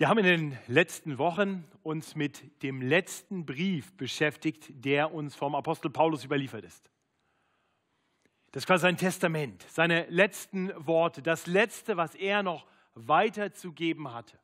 [0.00, 5.54] Wir haben in den letzten Wochen uns mit dem letzten Brief beschäftigt, der uns vom
[5.54, 6.90] Apostel Paulus überliefert ist.
[8.52, 14.38] Das war sein Testament, seine letzten Worte, das letzte, was er noch weiterzugeben hatte.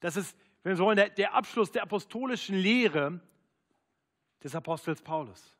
[0.00, 3.20] Das ist, wenn wir so wollen, der, der Abschluss der apostolischen Lehre
[4.42, 5.56] des Apostels Paulus.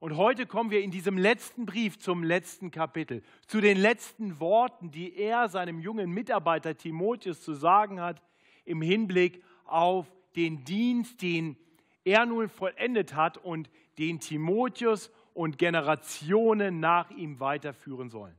[0.00, 4.90] Und heute kommen wir in diesem letzten Brief zum letzten Kapitel, zu den letzten Worten,
[4.90, 8.22] die er seinem jungen Mitarbeiter Timotheus zu sagen hat
[8.64, 11.58] im Hinblick auf den Dienst, den
[12.02, 13.68] er nun vollendet hat und
[13.98, 18.34] den Timotheus und Generationen nach ihm weiterführen sollen.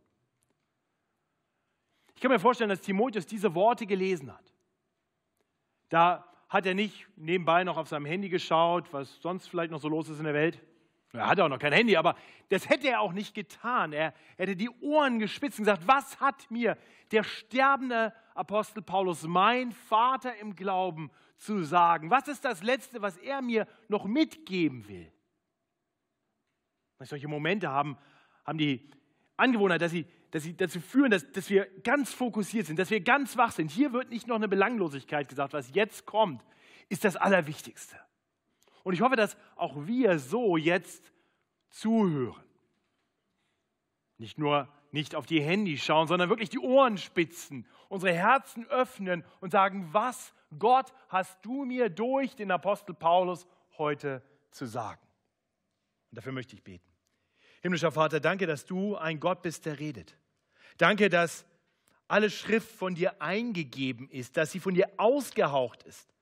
[2.16, 4.52] Ich kann mir vorstellen, dass Timotheus diese Worte gelesen hat.
[5.90, 9.90] Da hat er nicht nebenbei noch auf seinem Handy geschaut, was sonst vielleicht noch so
[9.90, 10.60] los ist in der Welt
[11.14, 12.16] er hatte auch noch kein Handy, aber
[12.50, 13.92] das hätte er auch nicht getan.
[13.92, 16.78] Er hätte die Ohren gespitzt und gesagt, was hat mir
[17.12, 22.10] der sterbende Apostel Paulus, mein Vater im Glauben, zu sagen?
[22.10, 25.12] Was ist das Letzte, was er mir noch mitgeben will?
[27.00, 27.98] Solche Momente haben,
[28.46, 28.90] haben die
[29.36, 33.02] Angewohnheit, dass sie, dass sie dazu führen, dass, dass wir ganz fokussiert sind, dass wir
[33.02, 33.72] ganz wach sind.
[33.72, 35.54] Hier wird nicht noch eine Belanglosigkeit gesagt.
[35.54, 36.46] Was jetzt kommt,
[36.90, 37.98] ist das Allerwichtigste.
[38.84, 41.12] Und ich hoffe, dass auch wir so jetzt
[41.70, 42.44] zuhören.
[44.18, 49.24] Nicht nur nicht auf die Handy schauen, sondern wirklich die Ohren spitzen, unsere Herzen öffnen
[49.40, 55.02] und sagen, was Gott hast du mir durch den Apostel Paulus heute zu sagen.
[56.10, 56.88] Und dafür möchte ich beten.
[57.62, 60.18] Himmlischer Vater, danke, dass du ein Gott bist, der redet.
[60.78, 61.46] Danke, dass
[62.08, 66.14] alle Schrift von dir eingegeben ist, dass sie von dir ausgehaucht ist,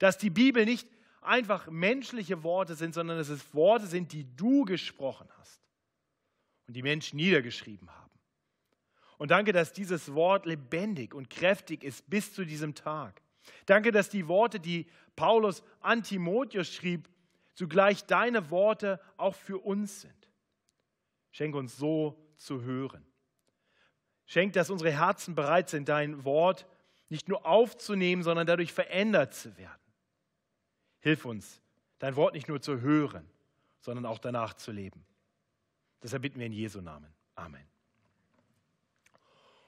[0.00, 0.88] dass die Bibel nicht
[1.28, 5.60] einfach menschliche Worte sind, sondern dass es Worte sind, die du gesprochen hast
[6.66, 8.10] und die Menschen niedergeschrieben haben.
[9.18, 13.20] Und danke, dass dieses Wort lebendig und kräftig ist bis zu diesem Tag.
[13.66, 14.86] Danke, dass die Worte, die
[15.16, 17.08] Paulus an Timotheus schrieb,
[17.54, 20.28] zugleich deine Worte auch für uns sind.
[21.32, 23.04] Schenk uns so zu hören.
[24.26, 26.66] Schenk, dass unsere Herzen bereit sind, dein Wort
[27.08, 29.87] nicht nur aufzunehmen, sondern dadurch verändert zu werden.
[31.00, 31.60] Hilf uns,
[31.98, 33.28] dein Wort nicht nur zu hören,
[33.80, 35.04] sondern auch danach zu leben.
[36.02, 37.12] Deshalb bitten wir in Jesu Namen.
[37.34, 37.64] Amen.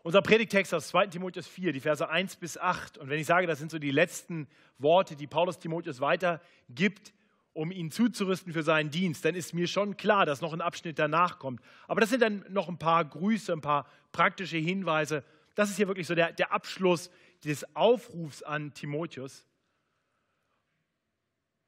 [0.02, 2.96] Unser Predigtext aus 2 Timotheus 4, die Verse 1 bis 8.
[2.98, 4.48] Und wenn ich sage, das sind so die letzten
[4.78, 7.12] Worte, die Paulus Timotheus weitergibt,
[7.52, 10.98] um ihn zuzurüsten für seinen Dienst, dann ist mir schon klar, dass noch ein Abschnitt
[10.98, 11.60] danach kommt.
[11.86, 15.24] Aber das sind dann noch ein paar Grüße, ein paar praktische Hinweise.
[15.54, 17.10] Das ist hier wirklich so der, der Abschluss
[17.44, 19.44] des Aufrufs an Timotheus.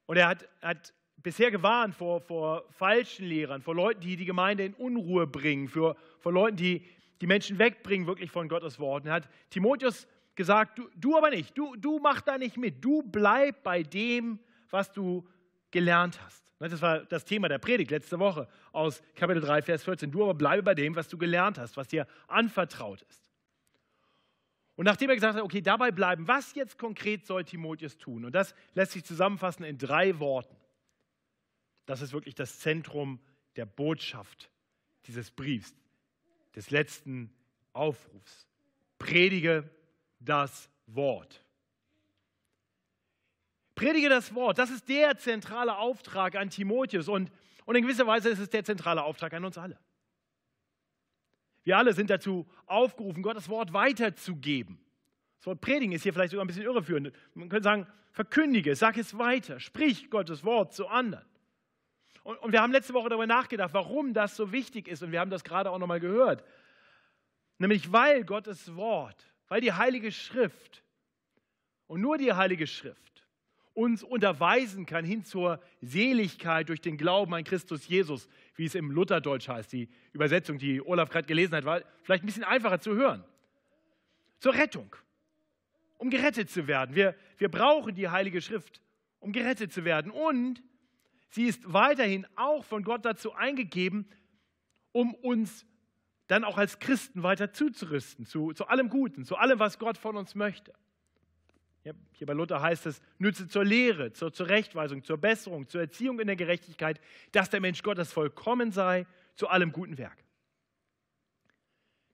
[0.07, 4.65] Und er hat, hat bisher gewarnt vor, vor falschen Lehrern, vor Leuten, die die Gemeinde
[4.65, 6.85] in Unruhe bringen, für, vor Leuten, die
[7.21, 9.07] die Menschen wegbringen wirklich von Gottes Wort.
[9.07, 13.03] Er hat Timotheus gesagt, du, du aber nicht, du, du mach da nicht mit, du
[13.03, 14.41] bleib bei dem,
[14.71, 15.27] was du
[15.71, 16.53] gelernt hast.
[16.59, 20.11] Das war das Thema der Predigt letzte Woche aus Kapitel 3, Vers 14.
[20.11, 23.32] Du aber bleibe bei dem, was du gelernt hast, was dir anvertraut ist.
[24.77, 28.25] Und nachdem er gesagt hat, okay, dabei bleiben, was jetzt konkret soll Timotheus tun?
[28.25, 30.57] Und das lässt sich zusammenfassen in drei Worten.
[31.87, 33.21] Das ist wirklich das Zentrum
[33.57, 34.51] der Botschaft
[35.07, 35.75] dieses Briefs,
[36.55, 37.33] des letzten
[37.73, 38.47] Aufrufs.
[38.99, 39.69] Predige
[40.21, 41.45] das Wort.
[43.75, 47.33] Predige das Wort, das ist der zentrale Auftrag an Timotheus und,
[47.65, 49.79] und in gewisser Weise ist es der zentrale Auftrag an uns alle.
[51.65, 54.79] Wir alle sind dazu aufgerufen, Gottes Wort weiterzugeben.
[55.39, 57.13] Das Wort predigen ist hier vielleicht sogar ein bisschen irreführend.
[57.35, 61.25] Man könnte sagen, verkündige, sag es weiter, sprich Gottes Wort zu anderen.
[62.25, 65.03] Und, und wir haben letzte Woche darüber nachgedacht, warum das so wichtig ist.
[65.03, 66.45] Und wir haben das gerade auch nochmal gehört.
[67.59, 70.83] Nämlich weil Gottes Wort, weil die Heilige Schrift
[71.87, 73.12] und nur die Heilige Schrift
[73.75, 78.91] uns unterweisen kann hin zur Seligkeit durch den Glauben an Christus Jesus, wie es im
[78.91, 79.73] Lutherdeutsch heißt.
[79.73, 83.25] Die Übersetzung, die Olaf gerade gelesen hat, war vielleicht ein bisschen einfacher zu hören.
[84.41, 84.95] Zur Rettung,
[85.99, 86.95] um gerettet zu werden.
[86.95, 88.83] Wir, wir brauchen die Heilige Schrift,
[89.21, 90.11] um gerettet zu werden.
[90.11, 90.63] Und
[91.31, 94.07] sie ist weiterhin auch von Gott dazu eingegeben,
[94.93, 95.65] um uns
[96.27, 100.17] dann auch als Christen weiter zuzurüsten, zu, zu allem Guten, zu allem, was Gott von
[100.17, 100.73] uns möchte.
[101.83, 106.29] Hier bei Luther heißt es, nütze zur Lehre, zur Zurechtweisung, zur Besserung, zur Erziehung in
[106.29, 107.01] der Gerechtigkeit,
[107.33, 110.23] dass der Mensch Gottes vollkommen sei, zu allem guten Werk.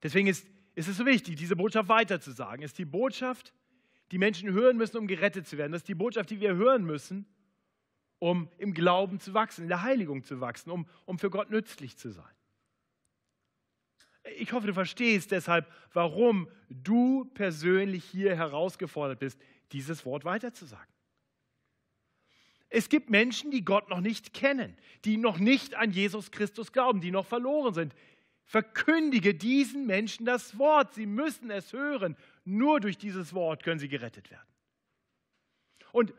[0.03, 2.63] Deswegen ist, ist es so wichtig, diese Botschaft weiterzusagen.
[2.65, 3.53] Es ist die Botschaft,
[4.11, 5.73] die Menschen hören müssen, um gerettet zu werden.
[5.73, 7.27] Das ist die Botschaft, die wir hören müssen,
[8.19, 11.99] um im Glauben zu wachsen, in der Heiligung zu wachsen, um, um für Gott nützlich
[11.99, 12.25] zu sein.
[14.37, 19.41] Ich hoffe, du verstehst deshalb, warum du persönlich hier herausgefordert bist,
[19.73, 20.93] dieses Wort weiterzusagen.
[22.71, 27.01] Es gibt Menschen, die Gott noch nicht kennen, die noch nicht an Jesus Christus glauben,
[27.01, 27.95] die noch verloren sind.
[28.45, 30.95] Verkündige diesen Menschen das Wort.
[30.95, 32.17] Sie müssen es hören.
[32.45, 34.47] Nur durch dieses Wort können sie gerettet werden.
[35.93, 36.13] Und,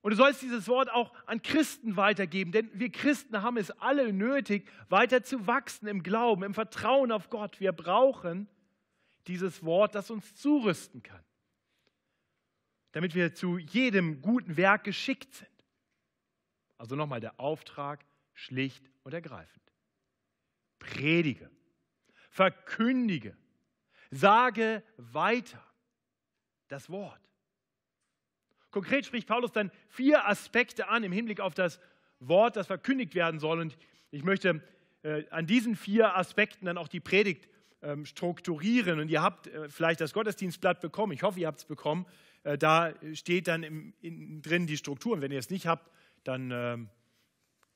[0.00, 4.12] und du sollst dieses Wort auch an Christen weitergeben, denn wir Christen haben es alle
[4.12, 7.60] nötig, weiter zu wachsen im Glauben, im Vertrauen auf Gott.
[7.60, 8.48] Wir brauchen
[9.26, 11.22] dieses Wort, das uns zurüsten kann,
[12.92, 15.48] damit wir zu jedem guten Werk geschickt sind.
[16.78, 19.62] Also nochmal der Auftrag, schlicht und ergreifend.
[20.78, 21.50] Predige,
[22.30, 23.36] verkündige,
[24.10, 25.62] sage weiter
[26.68, 27.20] das Wort.
[28.70, 31.80] Konkret spricht Paulus dann vier Aspekte an im Hinblick auf das
[32.20, 33.60] Wort, das verkündigt werden soll.
[33.60, 33.76] Und
[34.10, 34.62] ich möchte
[35.02, 37.48] äh, an diesen vier Aspekten dann auch die Predigt
[37.82, 39.00] ähm, strukturieren.
[39.00, 41.12] Und ihr habt äh, vielleicht das Gottesdienstblatt bekommen.
[41.12, 42.06] Ich hoffe, ihr habt es bekommen.
[42.44, 45.14] Äh, da steht dann im, in, drin die Struktur.
[45.14, 45.90] Und wenn ihr es nicht habt,
[46.24, 46.88] dann ähm,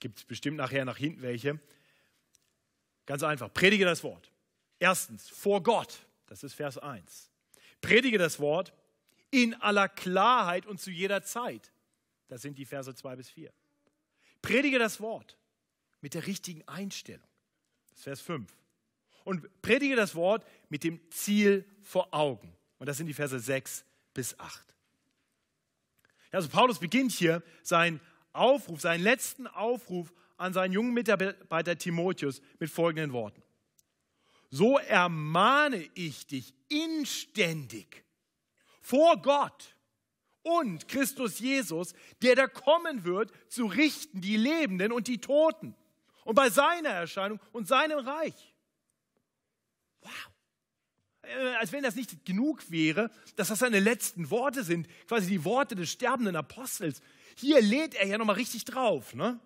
[0.01, 1.61] gibt es bestimmt nachher nach hinten welche.
[3.07, 4.33] Ganz einfach, predige das Wort.
[4.79, 7.31] Erstens, vor Gott, das ist Vers 1.
[7.81, 8.73] Predige das Wort
[9.31, 11.73] in aller Klarheit und zu jeder Zeit.
[12.29, 13.53] Das sind die Verse 2 bis 4.
[14.41, 15.39] Predige das Wort
[16.01, 17.27] mit der richtigen Einstellung.
[17.89, 18.57] Das ist Vers 5.
[19.25, 22.55] Und predige das Wort mit dem Ziel vor Augen.
[22.79, 23.85] Und das sind die Verse 6
[24.15, 24.75] bis 8.
[26.33, 28.01] Also Paulus beginnt hier sein
[28.33, 33.43] Aufruf, seinen letzten Aufruf an seinen jungen Mitarbeiter Timotheus mit folgenden Worten.
[34.51, 38.05] So ermahne ich dich inständig
[38.81, 39.77] vor Gott
[40.43, 45.75] und Christus Jesus, der da kommen wird, zu richten die Lebenden und die Toten
[46.25, 48.55] und bei seiner Erscheinung und seinem Reich.
[50.01, 50.34] Wow.
[51.27, 55.45] Äh, als wenn das nicht genug wäre, dass das seine letzten Worte sind, quasi die
[55.45, 57.01] Worte des sterbenden Apostels,
[57.37, 59.15] hier lädt er ja nochmal richtig drauf.
[59.15, 59.41] Ne?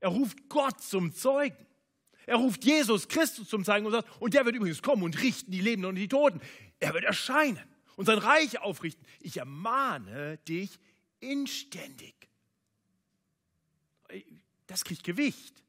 [0.00, 1.56] Er ruft Gott zum Zeugen.
[2.26, 5.50] Er ruft Jesus Christus zum Zeugen und sagt, und der wird übrigens kommen und richten
[5.50, 6.40] die Lebenden und die Toten.
[6.78, 7.62] Er wird erscheinen
[7.96, 9.04] und sein Reich aufrichten.
[9.20, 10.78] Ich ermahne dich
[11.20, 12.14] inständig.
[14.66, 15.62] Das kriegt Gewicht.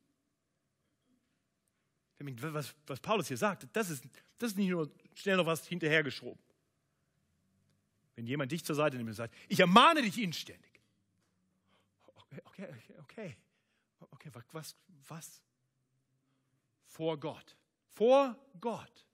[2.19, 4.03] Was, was Paulus hier sagt, das ist,
[4.37, 6.41] das ist nicht nur schnell noch was hinterhergeschoben.
[8.15, 10.71] Wenn jemand dich zur Seite nimmt und sagt, ich ermahne dich inständig
[12.45, 13.35] okay, okay, okay,
[14.11, 14.75] okay, was,
[15.07, 15.41] was?
[16.85, 17.55] Vor Gott.
[17.87, 19.05] Vor Gott.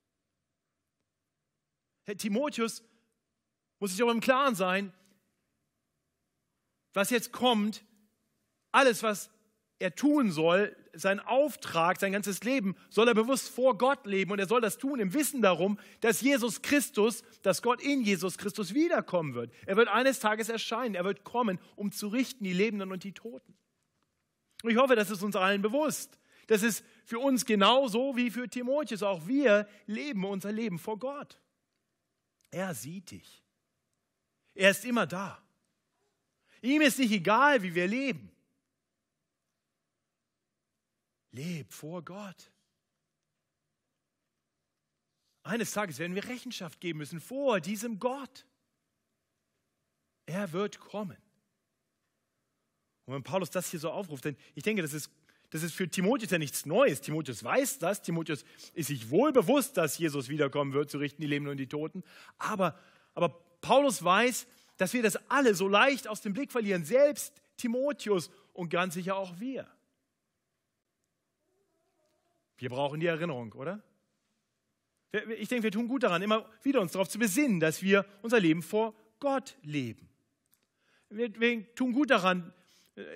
[2.03, 2.83] Herr Timotheus
[3.79, 4.93] muss sich aber im Klaren sein,
[6.93, 7.83] was jetzt kommt,
[8.71, 9.29] alles, was
[9.79, 14.39] er tun soll, sein Auftrag, sein ganzes Leben, soll er bewusst vor Gott leben und
[14.39, 18.73] er soll das tun im Wissen darum, dass Jesus Christus, dass Gott in Jesus Christus
[18.73, 19.51] wiederkommen wird.
[19.67, 23.13] Er wird eines Tages erscheinen, er wird kommen, um zu richten die Lebenden und die
[23.13, 23.55] Toten.
[24.63, 26.17] Und ich hoffe, das ist uns allen bewusst.
[26.47, 29.03] Das ist für uns genauso wie für Timotheus.
[29.03, 31.39] Auch wir leben unser Leben vor Gott.
[32.49, 33.43] Er sieht dich.
[34.55, 35.41] Er ist immer da.
[36.61, 38.31] Ihm ist nicht egal, wie wir leben.
[41.31, 42.51] Leb vor Gott.
[45.43, 48.45] Eines Tages werden wir Rechenschaft geben müssen vor diesem Gott.
[50.25, 51.17] Er wird kommen.
[53.05, 55.09] Und wenn Paulus das hier so aufruft, denn ich denke, das ist,
[55.49, 56.99] das ist für Timotheus ja nichts Neues.
[56.99, 58.01] Timotheus weiß das.
[58.01, 58.43] Timotheus
[58.73, 62.03] ist sich wohl bewusst, dass Jesus wiederkommen wird, zu richten die Lebenden und die Toten.
[62.37, 62.77] Aber,
[63.13, 63.29] aber
[63.61, 66.83] Paulus weiß, dass wir das alle so leicht aus dem Blick verlieren.
[66.83, 69.65] Selbst Timotheus und ganz sicher auch wir.
[72.57, 73.81] Wir brauchen die Erinnerung, oder?
[75.37, 78.39] Ich denke, wir tun gut daran, immer wieder uns darauf zu besinnen, dass wir unser
[78.39, 80.09] Leben vor Gott leben.
[81.09, 82.53] Wir, tun gut daran,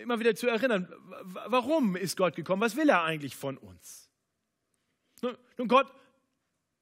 [0.02, 0.88] immer wieder zu erinnern,
[1.24, 2.62] warum ist Gott gekommen?
[2.62, 4.10] Was will er eigentlich von uns?
[5.22, 5.92] Nun, Gott,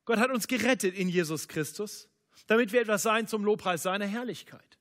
[0.06, 2.08] Gott hat uns gerettet in Jesus Christus,
[2.48, 4.80] damit wir etwas sein zum Lobpreis seiner Herrlichkeit.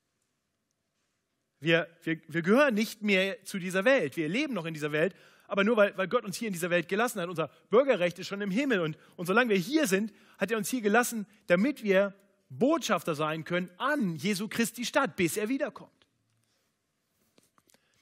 [1.60, 4.16] Wir, wir, wir gehören nicht mehr zu dieser Welt.
[4.16, 5.14] Wir leben noch in dieser Welt,
[5.48, 7.28] aber nur weil, weil Gott uns hier in dieser Welt gelassen hat.
[7.28, 10.68] Unser Bürgerrecht ist schon im Himmel und, und solange wir hier sind, hat er uns
[10.68, 12.14] hier gelassen, damit wir
[12.50, 15.90] Botschafter sein können an Jesu Christi Stadt, bis er wiederkommt.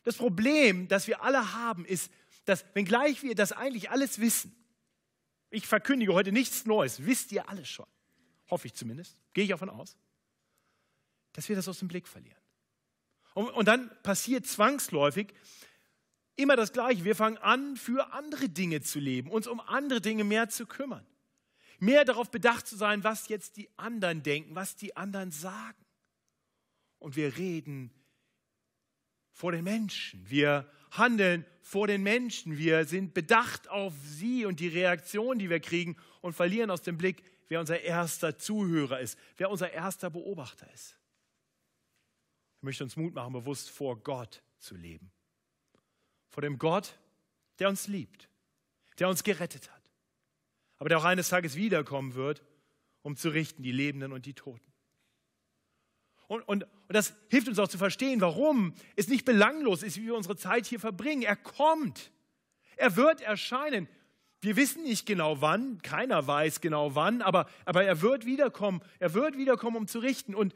[0.02, 2.12] Das Problem, das wir alle haben, ist,
[2.44, 4.54] dass wenngleich wir das eigentlich alles wissen,
[5.50, 7.86] ich verkündige heute nichts Neues, wisst ihr alles schon,
[8.50, 9.96] hoffe ich zumindest, gehe ich davon aus,
[11.32, 12.40] dass wir das aus dem Blick verlieren.
[13.34, 15.32] Und, und dann passiert zwangsläufig,
[16.36, 17.04] immer das Gleiche.
[17.04, 21.06] Wir fangen an, für andere Dinge zu leben, uns um andere Dinge mehr zu kümmern.
[21.78, 25.84] mehr darauf bedacht zu sein, was jetzt die anderen denken, was die anderen sagen.
[26.98, 27.90] Und wir reden
[29.32, 30.28] vor den Menschen.
[30.30, 32.56] Wir handeln vor den Menschen.
[32.56, 36.96] Wir sind bedacht auf sie und die Reaktion, die wir kriegen und verlieren aus dem
[36.96, 40.96] Blick, wer unser erster Zuhörer ist, wer unser erster Beobachter ist.
[42.56, 45.12] Ich möchte uns Mut machen, bewusst vor Gott zu leben.
[46.36, 46.98] Vor dem Gott,
[47.60, 48.28] der uns liebt,
[48.98, 49.82] der uns gerettet hat,
[50.76, 52.44] aber der auch eines Tages wiederkommen wird,
[53.00, 54.70] um zu richten die Lebenden und die Toten.
[56.28, 60.04] Und, und, und das hilft uns auch zu verstehen, warum es nicht belanglos ist, wie
[60.08, 61.22] wir unsere Zeit hier verbringen.
[61.22, 62.12] Er kommt.
[62.76, 63.88] Er wird erscheinen.
[64.42, 68.82] Wir wissen nicht genau wann, keiner weiß genau wann, aber, aber er wird wiederkommen.
[68.98, 70.34] Er wird wiederkommen, um zu richten.
[70.34, 70.54] Und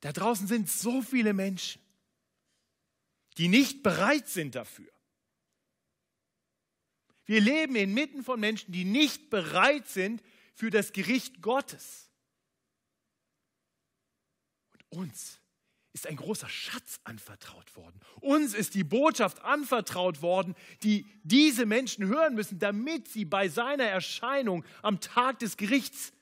[0.00, 1.81] da draußen sind so viele Menschen,
[3.38, 4.90] die nicht bereit sind dafür.
[7.24, 10.22] Wir leben inmitten von Menschen, die nicht bereit sind
[10.54, 12.10] für das Gericht Gottes.
[14.72, 15.38] Und uns
[15.92, 18.00] ist ein großer Schatz anvertraut worden.
[18.20, 23.84] Uns ist die Botschaft anvertraut worden, die diese Menschen hören müssen, damit sie bei seiner
[23.84, 26.12] Erscheinung am Tag des Gerichts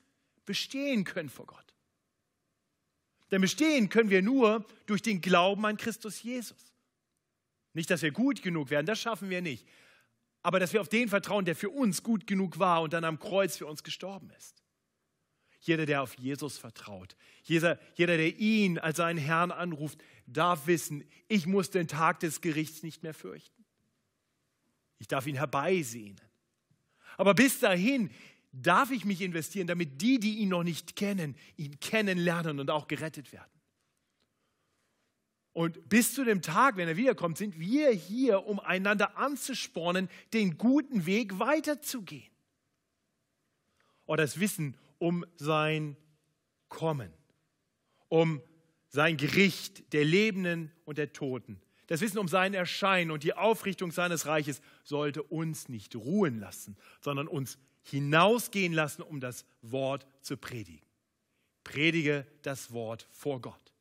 [0.45, 1.75] bestehen können vor Gott.
[3.31, 6.70] Denn bestehen können wir nur durch den Glauben an Christus Jesus.
[7.73, 9.67] Nicht, dass wir gut genug werden, das schaffen wir nicht.
[10.43, 13.19] Aber dass wir auf den vertrauen, der für uns gut genug war und dann am
[13.19, 14.63] Kreuz für uns gestorben ist.
[15.61, 21.05] Jeder, der auf Jesus vertraut, jeder, jeder, der ihn als seinen Herrn anruft, darf wissen,
[21.29, 23.65] ich muss den Tag des Gerichts nicht mehr fürchten.
[24.99, 26.21] Ich darf ihn herbeisehnen.
[27.19, 28.11] Aber bis dahin
[28.53, 32.89] darf ich mich investieren, damit die, die ihn noch nicht kennen, ihn kennenlernen und auch
[32.89, 33.60] gerettet werden.
[35.53, 40.59] Und bis zu dem Tag, wenn er wiederkommt, sind wir hier, um einander anzuspornen, den
[40.59, 42.31] guten Weg weiterzugehen.
[44.07, 45.97] Oder das Wissen um sein
[46.69, 47.13] Kommen,
[48.09, 48.41] um
[48.89, 51.61] sein Gericht der Lebenden und der Toten.
[51.87, 56.77] Das Wissen um sein Erscheinen und die Aufrichtung seines Reiches sollte uns nicht ruhen lassen,
[57.01, 60.87] sondern uns hinausgehen lassen, um das Wort zu predigen.
[61.65, 63.73] Predige das Wort vor Gott.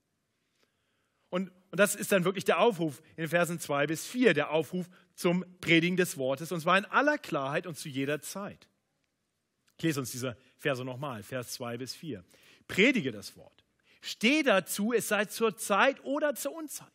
[1.30, 4.90] Und, und das ist dann wirklich der Aufruf in Versen 2 bis 4, der Aufruf
[5.14, 8.68] zum Predigen des Wortes, und zwar in aller Klarheit und zu jeder Zeit.
[9.78, 12.24] Ich lese uns diese Verse nochmal, Vers 2 bis 4.
[12.68, 13.64] Predige das Wort.
[14.02, 16.88] Steh dazu, es sei zur Zeit oder zur Unzeit.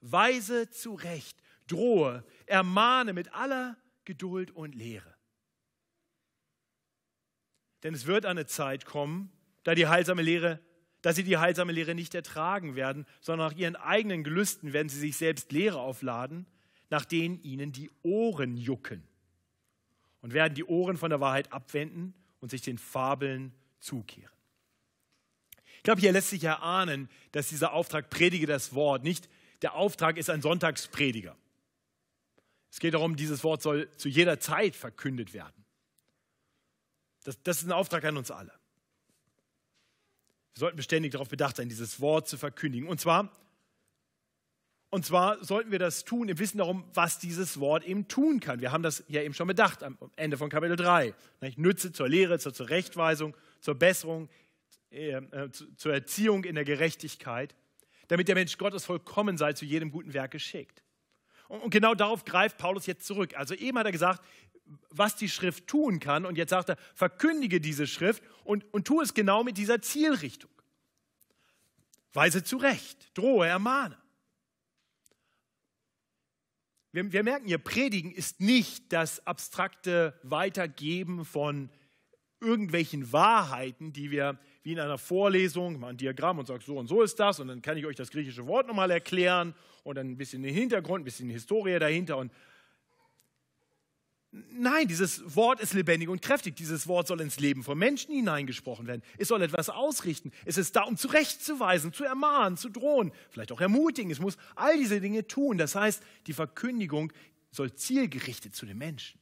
[0.00, 1.36] Weise zurecht,
[1.66, 5.14] drohe, ermahne mit aller Geduld und Lehre.
[7.82, 10.60] Denn es wird eine Zeit kommen, da die heilsame Lehre
[11.06, 14.98] dass sie die heilsame Lehre nicht ertragen werden, sondern nach ihren eigenen Gelüsten werden sie
[14.98, 16.46] sich selbst Lehre aufladen,
[16.90, 19.06] nach denen ihnen die Ohren jucken
[20.20, 24.32] und werden die Ohren von der Wahrheit abwenden und sich den Fabeln zukehren.
[25.76, 29.28] Ich glaube, hier lässt sich erahnen, dass dieser Auftrag predige das Wort nicht
[29.62, 31.36] der Auftrag ist ein Sonntagsprediger.
[32.72, 35.64] Es geht darum, dieses Wort soll zu jeder Zeit verkündet werden.
[37.22, 38.55] Das, das ist ein Auftrag an uns alle.
[40.56, 42.88] Wir sollten beständig darauf bedacht sein, dieses Wort zu verkündigen.
[42.88, 43.30] Und zwar,
[44.88, 48.62] und zwar sollten wir das tun im Wissen darum, was dieses Wort eben tun kann.
[48.62, 51.12] Wir haben das ja eben schon bedacht am Ende von Kapitel 3.
[51.56, 54.30] Nütze zur Lehre, zur Zurechtweisung, zur Besserung,
[54.90, 57.54] äh, äh zur Erziehung in der Gerechtigkeit,
[58.08, 60.82] damit der Mensch Gottes vollkommen sei, zu jedem guten Werk geschickt.
[61.48, 63.36] Und genau darauf greift Paulus jetzt zurück.
[63.36, 64.24] Also eben hat er gesagt,
[64.90, 66.26] was die Schrift tun kann.
[66.26, 70.50] Und jetzt sagt er, verkündige diese Schrift und, und tu es genau mit dieser Zielrichtung.
[72.12, 73.98] Weise zurecht, drohe, ermahne.
[76.92, 81.68] Wir, wir merken hier, Predigen ist nicht das abstrakte Weitergeben von
[82.40, 86.86] irgendwelchen Wahrheiten, die wir wie in einer Vorlesung, mal ein Diagramm und sagt, so und
[86.86, 89.54] so ist das und dann kann ich euch das griechische Wort nochmal erklären
[89.84, 92.32] und dann ein bisschen den Hintergrund, ein bisschen Historie dahinter und
[94.52, 96.56] Nein, dieses Wort ist lebendig und kräftig.
[96.56, 99.02] Dieses Wort soll ins Leben von Menschen hineingesprochen werden.
[99.18, 100.32] Es soll etwas ausrichten.
[100.44, 104.10] Es ist da, um zurechtzuweisen, zu ermahnen, zu drohen, vielleicht auch ermutigen.
[104.10, 105.58] Es muss all diese Dinge tun.
[105.58, 107.12] Das heißt, die Verkündigung
[107.50, 109.20] soll zielgerichtet zu den Menschen.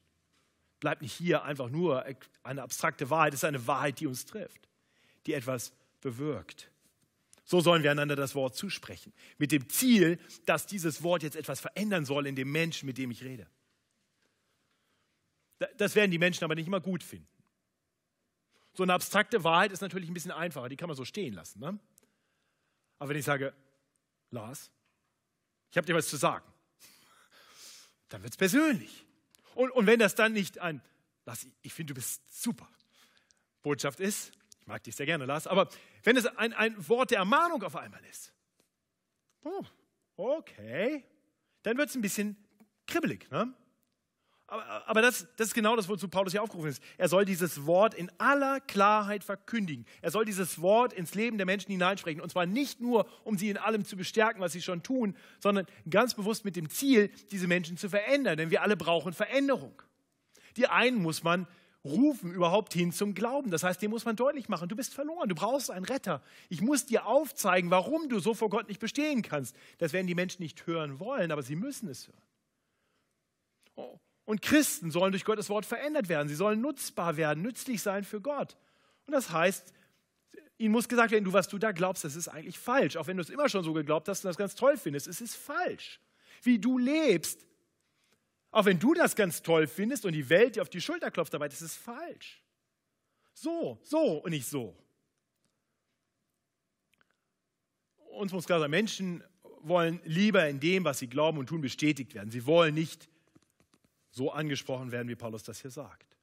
[0.81, 2.05] Bleibt nicht hier einfach nur
[2.43, 3.35] eine abstrakte Wahrheit.
[3.35, 4.69] Es ist eine Wahrheit, die uns trifft,
[5.27, 6.71] die etwas bewirkt.
[7.45, 9.13] So sollen wir einander das Wort zusprechen.
[9.39, 13.11] Mit dem Ziel, dass dieses Wort jetzt etwas verändern soll in dem Menschen, mit dem
[13.11, 13.47] ich rede.
[15.77, 17.29] Das werden die Menschen aber nicht immer gut finden.
[18.75, 21.61] So eine abstrakte Wahrheit ist natürlich ein bisschen einfacher, die kann man so stehen lassen.
[21.61, 21.79] Ne?
[22.99, 23.55] Aber wenn ich sage,
[24.31, 24.71] Lars,
[25.71, 26.45] ich habe dir was zu sagen,
[28.09, 29.07] dann wird es persönlich.
[29.55, 30.83] Und, und wenn das dann nicht ein,
[31.25, 32.69] Lars, ich finde, du bist super,
[33.63, 35.69] Botschaft ist, ich mag dich sehr gerne, Lars, aber
[36.03, 38.33] wenn es ein, ein Wort der Ermahnung auf einmal ist,
[39.45, 39.65] oh,
[40.17, 41.05] okay,
[41.63, 42.37] dann wird es ein bisschen
[42.87, 43.31] kribbelig.
[43.31, 43.55] Ne?
[44.47, 46.83] Aber, aber das, das, ist genau das, wozu Paulus hier aufgerufen ist.
[46.99, 49.87] Er soll dieses Wort in aller Klarheit verkündigen.
[50.03, 52.21] Er soll dieses Wort ins Leben der Menschen hineinsprechen.
[52.21, 55.67] Und zwar nicht nur, um sie in allem zu bestärken, was sie schon tun, sondern
[55.89, 58.37] ganz bewusst mit dem Ziel, diese Menschen zu verändern.
[58.37, 59.81] Denn wir alle brauchen Veränderung.
[60.57, 61.47] Die einen muss man
[61.85, 63.51] rufen überhaupt hin zum Glauben.
[63.51, 66.23] Das heißt, dem muss man deutlich machen, du bist verloren, du brauchst einen Retter.
[66.49, 69.55] Ich muss dir aufzeigen, warum du so vor Gott nicht bestehen kannst.
[69.79, 72.34] Das werden die Menschen nicht hören wollen, aber sie müssen es hören.
[74.25, 76.29] Und Christen sollen durch Gottes Wort verändert werden.
[76.29, 78.57] Sie sollen nutzbar werden, nützlich sein für Gott.
[79.07, 79.73] Und das heißt,
[80.57, 82.97] ihnen muss gesagt werden, du, was du da glaubst, das ist eigentlich falsch.
[82.97, 85.21] Auch wenn du es immer schon so geglaubt hast und das ganz toll findest, es
[85.21, 86.01] ist falsch.
[86.43, 87.47] Wie du lebst,
[88.51, 91.35] auch wenn du das ganz toll findest und die Welt dir auf die Schulter klopft
[91.35, 92.41] dabei, das ist falsch.
[93.35, 94.77] So, so und nicht so.
[98.11, 99.25] Uns muss klar sein, Menschen
[99.61, 102.31] wollen lieber in dem, was sie glauben und tun, bestätigt werden.
[102.31, 103.09] Sie wollen nicht
[104.15, 106.17] so angesprochen werden, wie Paulus das hier sagt.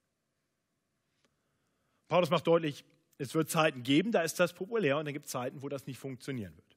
[2.08, 2.84] Paulus macht deutlich,
[3.18, 5.86] es wird Zeiten geben, da ist das populär und dann gibt es Zeiten, wo das
[5.86, 6.76] nicht funktionieren wird.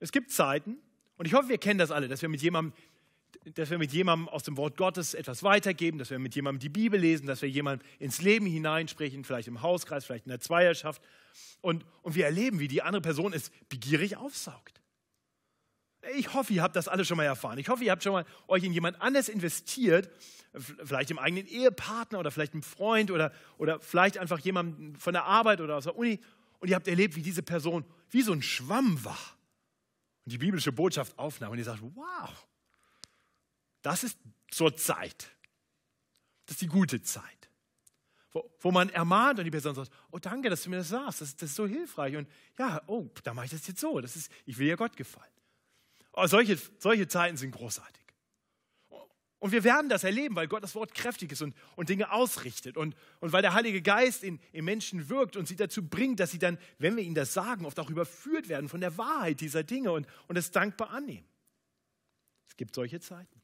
[0.00, 0.76] Es gibt Zeiten,
[1.16, 2.74] und ich hoffe, wir kennen das alle, dass wir mit jemandem
[3.56, 6.68] dass wir mit jemandem aus dem Wort Gottes etwas weitergeben, dass wir mit jemandem die
[6.70, 11.02] Bibel lesen, dass wir jemandem ins Leben hineinsprechen, vielleicht im Hauskreis, vielleicht in der Zweierschaft.
[11.60, 14.80] Und, und wir erleben, wie die andere Person es begierig aufsaugt.
[16.16, 17.58] Ich hoffe, ihr habt das alle schon mal erfahren.
[17.58, 20.10] Ich hoffe, ihr habt schon mal euch in jemand anders investiert,
[20.52, 25.24] vielleicht im eigenen Ehepartner oder vielleicht einem Freund oder, oder vielleicht einfach jemandem von der
[25.24, 26.20] Arbeit oder aus der Uni.
[26.58, 29.36] Und ihr habt erlebt, wie diese Person wie so ein Schwamm war
[30.24, 31.52] und die biblische Botschaft aufnahm.
[31.52, 32.46] Und ihr sagt, wow,
[33.82, 34.18] das ist
[34.50, 35.30] zur Zeit.
[36.46, 37.24] Das ist die gute Zeit.
[38.32, 41.20] Wo, wo man ermahnt und die Person sagt, oh danke, dass du mir das sagst,
[41.20, 42.16] das, das ist so hilfreich.
[42.16, 44.00] Und ja, oh, da mache ich das jetzt so.
[44.00, 45.30] Das ist, ich will ja Gott gefallen.
[46.26, 48.02] Solche, solche Zeiten sind großartig.
[49.44, 52.78] Und wir werden das erleben, weil Gott das Wort kräftig ist und, und Dinge ausrichtet
[52.78, 56.30] und, und weil der Heilige Geist in, in Menschen wirkt und sie dazu bringt, dass
[56.30, 59.62] sie dann, wenn wir ihnen das sagen, oft auch überführt werden von der Wahrheit dieser
[59.62, 61.26] Dinge und, und es dankbar annehmen.
[62.48, 63.42] Es gibt solche Zeiten.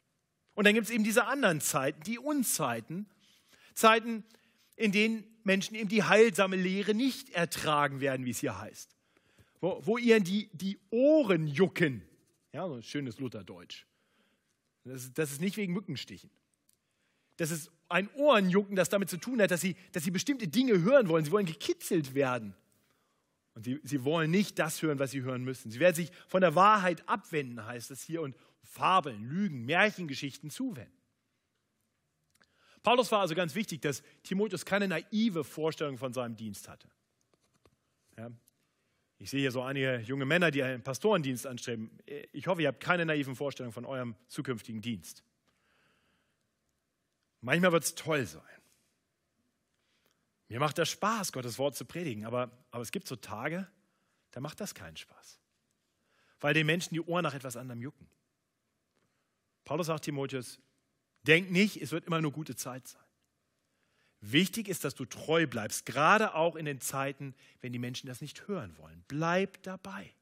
[0.55, 3.07] Und dann gibt es eben diese anderen Zeiten, die Unzeiten,
[3.75, 4.25] Zeiten,
[4.77, 8.97] in denen Menschen eben die heilsame Lehre nicht ertragen werden, wie es hier heißt.
[9.61, 12.03] Wo, wo ihnen die, die Ohren jucken.
[12.53, 13.85] Ja, so ein schönes Lutherdeutsch.
[14.85, 16.31] Das, das ist nicht wegen Mückenstichen.
[17.37, 20.81] Das ist ein Ohrenjucken, das damit zu tun hat, dass sie, dass sie bestimmte Dinge
[20.83, 21.25] hören wollen.
[21.25, 22.55] Sie wollen gekitzelt werden.
[23.55, 25.71] Und sie, sie wollen nicht das hören, was sie hören müssen.
[25.71, 30.93] Sie werden sich von der Wahrheit abwenden, heißt es hier, und Fabeln, Lügen, Märchengeschichten zuwenden.
[32.83, 36.89] Paulus war also ganz wichtig, dass Timotheus keine naive Vorstellung von seinem Dienst hatte.
[39.21, 41.91] Ich sehe hier so einige junge Männer, die einen Pastorendienst anstreben.
[42.33, 45.23] Ich hoffe, ihr habt keine naiven Vorstellungen von eurem zukünftigen Dienst.
[47.43, 48.43] Manchmal wird es toll sein.
[50.49, 53.69] Mir macht das Spaß, Gottes Wort zu predigen, aber, aber es gibt so Tage,
[54.31, 55.39] da macht das keinen Spaß.
[56.41, 58.09] Weil den Menschen die Ohren nach etwas anderem jucken.
[59.65, 60.59] Paulus sagt Timotheus,
[61.25, 63.05] denk nicht, es wird immer nur gute Zeit sein.
[64.21, 68.21] Wichtig ist, dass du treu bleibst, gerade auch in den Zeiten, wenn die Menschen das
[68.21, 69.03] nicht hören wollen.
[69.09, 70.13] Bleib dabei.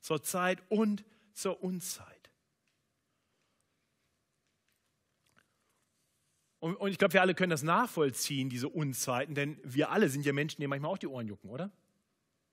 [0.00, 2.30] Zur Zeit und zur Unzeit.
[6.60, 10.26] Und, und ich glaube, wir alle können das nachvollziehen, diese Unzeiten, denn wir alle sind
[10.26, 11.70] ja Menschen, die manchmal auch die Ohren jucken, oder?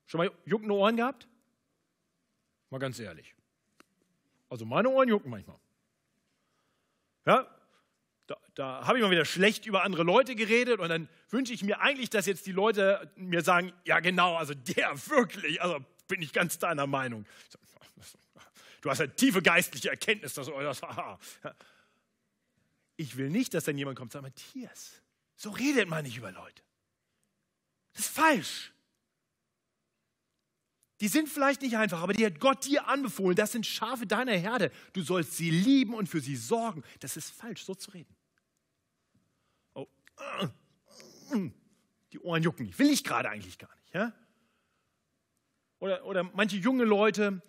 [0.06, 1.28] Schon mal juckende Ohren gehabt?
[2.70, 3.34] Mal ganz ehrlich.
[4.48, 5.58] Also meine Ohren jucken manchmal.
[7.26, 7.53] Ja,
[8.26, 11.62] da, da habe ich mal wieder schlecht über andere Leute geredet und dann wünsche ich
[11.62, 16.22] mir eigentlich, dass jetzt die Leute mir sagen, ja genau, also der wirklich, also bin
[16.22, 17.26] ich ganz deiner Meinung.
[18.80, 20.82] Du hast eine tiefe geistliche Erkenntnis, dass das,
[22.96, 25.02] Ich will nicht, dass dann jemand kommt und sagt, Matthias,
[25.36, 26.62] so redet man nicht über Leute.
[27.92, 28.73] Das ist falsch.
[31.04, 33.36] Die sind vielleicht nicht einfach, aber die hat Gott dir anbefohlen.
[33.36, 34.70] Das sind Schafe deiner Herde.
[34.94, 36.82] Du sollst sie lieben und für sie sorgen.
[37.00, 38.16] Das ist falsch, so zu reden.
[39.74, 39.86] Oh,
[42.10, 42.64] die Ohren jucken.
[42.64, 43.92] Ich will ich gerade eigentlich gar nicht.
[43.92, 44.14] Ja?
[45.78, 47.42] Oder, oder manche junge Leute,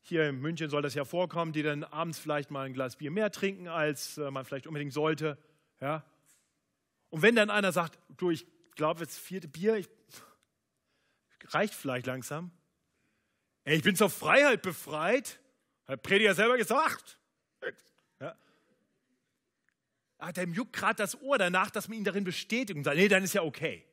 [0.00, 3.10] hier in München soll das ja vorkommen, die dann abends vielleicht mal ein Glas Bier
[3.10, 5.36] mehr trinken, als äh, man vielleicht unbedingt sollte.
[5.82, 6.02] Ja?
[7.10, 9.90] Und wenn dann einer sagt, du, ich glaube, das vierte Bier ich,
[11.52, 12.52] reicht vielleicht langsam,
[13.64, 15.38] ich bin zur Freiheit befreit.
[15.86, 17.18] Hat Prediger selber gesagt.
[18.20, 18.36] Ja.
[20.18, 23.08] Ah, dem juckt gerade das Ohr danach, dass man ihn darin bestätigt und sagt, nee,
[23.08, 23.84] dann ist ja okay.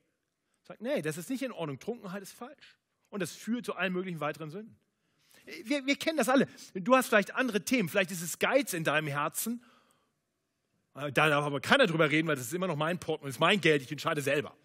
[0.63, 1.79] Sagt, nee, das ist nicht in Ordnung.
[1.79, 2.77] Trunkenheit ist falsch.
[3.09, 4.77] Und das führt zu allen möglichen weiteren Sünden.
[5.63, 6.47] Wir, wir kennen das alle.
[6.73, 7.87] Du hast vielleicht andere Themen.
[7.87, 9.63] Vielleicht ist es Geiz in deinem Herzen.
[10.93, 13.35] Äh, da darf aber keiner drüber reden, weil das ist immer noch mein Portemonnaie, das
[13.35, 14.55] ist mein Geld, ich entscheide selber.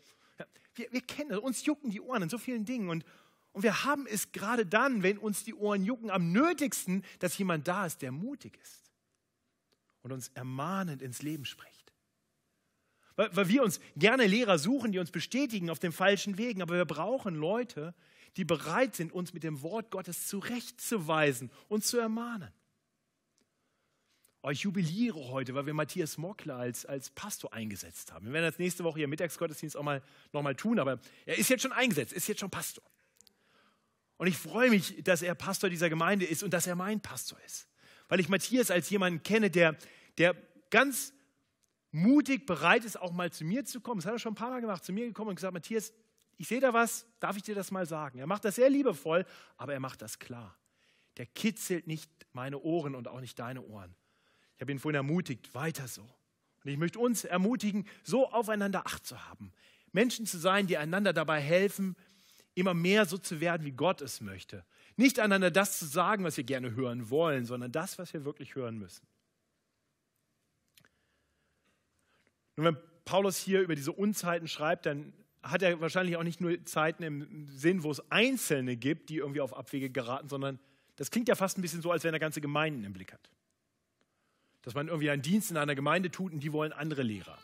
[0.74, 1.38] Wir, wir kennen das.
[1.38, 2.88] Uns jucken die Ohren in so vielen Dingen.
[2.88, 3.04] Und,
[3.52, 7.68] und wir haben es gerade dann, wenn uns die Ohren jucken, am nötigsten, dass jemand
[7.68, 8.90] da ist, der mutig ist
[10.02, 11.92] und uns ermahnend ins Leben spricht.
[13.16, 16.76] Weil, weil wir uns gerne Lehrer suchen, die uns bestätigen auf den falschen Wegen, aber
[16.76, 17.94] wir brauchen Leute,
[18.38, 22.50] die bereit sind, uns mit dem Wort Gottes zurechtzuweisen und zu ermahnen.
[24.44, 28.26] Oh, ich jubiliere heute, weil wir Matthias Mockler als, als Pastor eingesetzt haben.
[28.26, 31.48] Wir werden das nächste Woche hier im Mittagsgottesdienst auch mal nochmal tun, aber er ist
[31.48, 32.82] jetzt schon eingesetzt, ist jetzt schon Pastor.
[34.22, 37.40] Und ich freue mich, dass er Pastor dieser Gemeinde ist und dass er mein Pastor
[37.44, 37.66] ist.
[38.06, 39.76] Weil ich Matthias als jemanden kenne, der,
[40.16, 40.36] der
[40.70, 41.12] ganz
[41.90, 43.98] mutig bereit ist, auch mal zu mir zu kommen.
[43.98, 45.92] Das hat er schon ein paar Mal gemacht, zu mir gekommen und gesagt, Matthias,
[46.36, 48.20] ich sehe da was, darf ich dir das mal sagen?
[48.20, 50.56] Er macht das sehr liebevoll, aber er macht das klar.
[51.16, 53.92] Der kitzelt nicht meine Ohren und auch nicht deine Ohren.
[54.54, 56.02] Ich habe ihn vorhin ermutigt, weiter so.
[56.02, 59.52] Und ich möchte uns ermutigen, so aufeinander Acht zu haben.
[59.90, 61.96] Menschen zu sein, die einander dabei helfen,
[62.54, 64.64] immer mehr so zu werden, wie Gott es möchte.
[64.96, 68.54] Nicht einander das zu sagen, was wir gerne hören wollen, sondern das, was wir wirklich
[68.54, 69.06] hören müssen.
[72.56, 75.12] Nun, wenn Paulus hier über diese Unzeiten schreibt, dann
[75.42, 79.40] hat er wahrscheinlich auch nicht nur Zeiten im Sinn, wo es Einzelne gibt, die irgendwie
[79.40, 80.60] auf Abwege geraten, sondern
[80.96, 83.30] das klingt ja fast ein bisschen so, als wenn er ganze Gemeinden im Blick hat.
[84.62, 87.38] Dass man irgendwie einen Dienst in einer Gemeinde tut und die wollen andere Lehrer.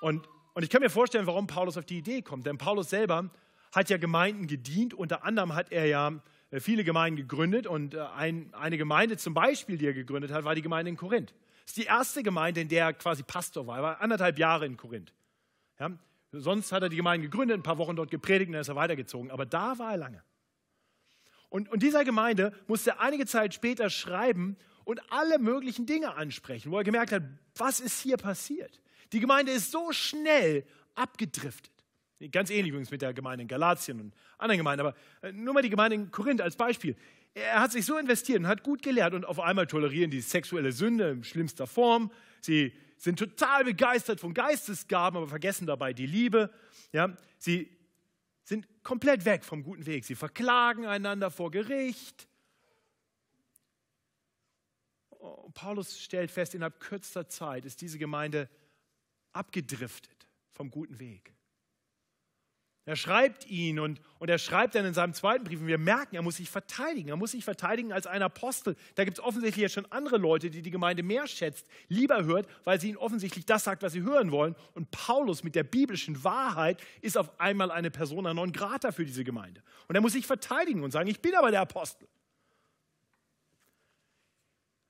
[0.00, 2.46] Und, und ich kann mir vorstellen, warum Paulus auf die Idee kommt.
[2.46, 3.30] Denn Paulus selber
[3.72, 4.94] hat ja Gemeinden gedient.
[4.94, 6.12] Unter anderem hat er ja
[6.50, 7.66] äh, viele Gemeinden gegründet.
[7.66, 10.96] Und äh, ein, eine Gemeinde zum Beispiel, die er gegründet hat, war die Gemeinde in
[10.96, 11.34] Korinth.
[11.62, 13.76] Das ist die erste Gemeinde, in der er quasi Pastor war.
[13.76, 15.12] Er war anderthalb Jahre in Korinth.
[15.78, 15.90] Ja?
[16.32, 18.76] Sonst hat er die Gemeinde gegründet, ein paar Wochen dort gepredigt und dann ist er
[18.76, 19.30] weitergezogen.
[19.30, 20.22] Aber da war er lange.
[21.48, 26.70] Und, und dieser Gemeinde musste er einige Zeit später schreiben und alle möglichen Dinge ansprechen,
[26.70, 27.22] wo er gemerkt hat,
[27.56, 28.80] was ist hier passiert?
[29.12, 31.72] Die Gemeinde ist so schnell abgedriftet.
[32.32, 35.62] Ganz ähnlich übrigens mit der Gemeinde in Galatien und anderen Gemeinden, aber äh, nur mal
[35.62, 36.96] die Gemeinde in Korinth als Beispiel.
[37.34, 40.72] Er hat sich so investiert und hat gut gelehrt und auf einmal tolerieren die sexuelle
[40.72, 42.10] Sünde in schlimmster Form.
[42.40, 46.52] Sie sind total begeistert von Geistesgaben, aber vergessen dabei die Liebe.
[46.92, 47.70] Ja, sie
[48.42, 50.04] sind komplett weg vom guten Weg.
[50.04, 52.26] Sie verklagen einander vor Gericht.
[55.10, 58.48] Oh, Paulus stellt fest, innerhalb kürzester Zeit ist diese Gemeinde
[59.32, 61.37] abgedriftet vom guten Weg.
[62.88, 66.16] Er schreibt ihn und, und er schreibt dann in seinem zweiten Brief, und wir merken,
[66.16, 67.10] er muss sich verteidigen.
[67.10, 68.76] Er muss sich verteidigen als ein Apostel.
[68.94, 72.48] Da gibt es offensichtlich jetzt schon andere Leute, die die Gemeinde mehr schätzt, lieber hört,
[72.64, 74.56] weil sie ihnen offensichtlich das sagt, was sie hören wollen.
[74.72, 79.22] Und Paulus mit der biblischen Wahrheit ist auf einmal eine Persona non grata für diese
[79.22, 79.62] Gemeinde.
[79.86, 82.08] Und er muss sich verteidigen und sagen, ich bin aber der Apostel.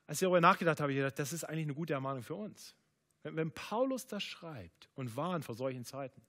[0.06, 2.36] Als ich darüber nachgedacht habe, habe ich gedacht, das ist eigentlich eine gute Ermahnung für
[2.36, 2.76] uns.
[3.24, 6.22] Wenn, wenn Paulus das schreibt und warnt vor solchen Zeiten,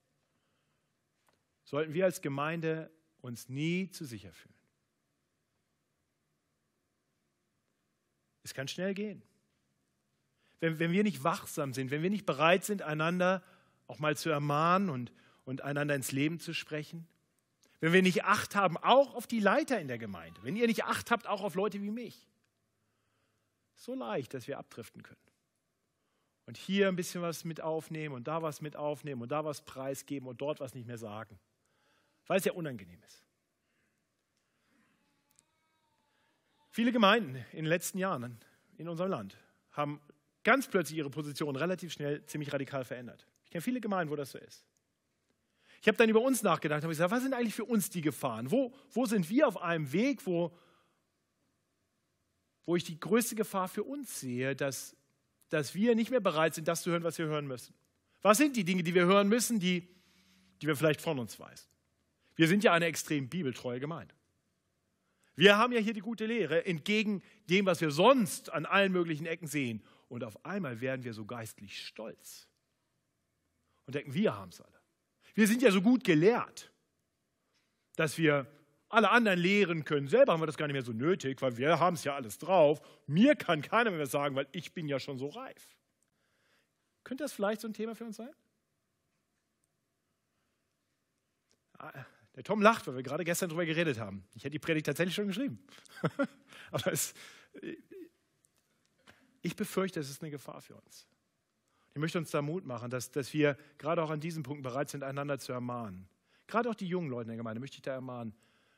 [1.70, 4.54] sollten wir als Gemeinde uns nie zu sicher fühlen.
[8.42, 9.22] Es kann schnell gehen.
[10.58, 13.44] Wenn, wenn wir nicht wachsam sind, wenn wir nicht bereit sind, einander
[13.86, 15.12] auch mal zu ermahnen und,
[15.44, 17.06] und einander ins Leben zu sprechen,
[17.78, 20.86] wenn wir nicht Acht haben, auch auf die Leiter in der Gemeinde, wenn ihr nicht
[20.86, 22.26] Acht habt, auch auf Leute wie mich,
[23.76, 25.20] so leicht, dass wir abdriften können.
[26.46, 29.64] Und hier ein bisschen was mit aufnehmen und da was mit aufnehmen und da was
[29.64, 31.38] preisgeben und dort was nicht mehr sagen
[32.30, 33.24] weil es ja unangenehm ist.
[36.70, 38.38] Viele Gemeinden in den letzten Jahren
[38.76, 39.36] in unserem Land
[39.72, 40.00] haben
[40.44, 43.26] ganz plötzlich ihre Position relativ schnell ziemlich radikal verändert.
[43.46, 44.64] Ich kenne viele Gemeinden, wo das so ist.
[45.80, 48.52] Ich habe dann über uns nachgedacht und gesagt, was sind eigentlich für uns die Gefahren?
[48.52, 50.56] Wo, wo sind wir auf einem Weg, wo,
[52.64, 54.94] wo ich die größte Gefahr für uns sehe, dass,
[55.48, 57.74] dass wir nicht mehr bereit sind, das zu hören, was wir hören müssen?
[58.22, 59.88] Was sind die Dinge, die wir hören müssen, die,
[60.62, 61.66] die wir vielleicht von uns weisen?
[62.40, 64.14] Wir sind ja eine extrem bibeltreue Gemeinde.
[65.36, 69.26] Wir haben ja hier die gute Lehre, entgegen dem, was wir sonst an allen möglichen
[69.26, 69.84] Ecken sehen.
[70.08, 72.48] Und auf einmal werden wir so geistlich stolz
[73.84, 74.80] und denken, wir haben es alle.
[75.34, 76.72] Wir sind ja so gut gelehrt,
[77.96, 78.46] dass wir
[78.88, 80.08] alle anderen lehren können.
[80.08, 82.38] Selber haben wir das gar nicht mehr so nötig, weil wir haben es ja alles
[82.38, 82.80] drauf.
[83.06, 85.76] Mir kann keiner mehr sagen, weil ich bin ja schon so reif.
[87.04, 88.32] Könnte das vielleicht so ein Thema für uns sein?
[92.36, 94.24] Der Tom lacht, weil wir gerade gestern darüber geredet haben.
[94.34, 95.58] Ich hätte die Predigt tatsächlich schon geschrieben.
[96.70, 97.12] Aber es,
[99.42, 101.06] ich befürchte, es ist eine Gefahr für uns.
[101.92, 104.90] Ich möchte uns da Mut machen, dass, dass wir gerade auch an diesen Punkten bereit
[104.90, 106.08] sind, einander zu ermahnen.
[106.46, 108.34] Gerade auch die jungen Leute in der Gemeinde möchte ich da ermahnen,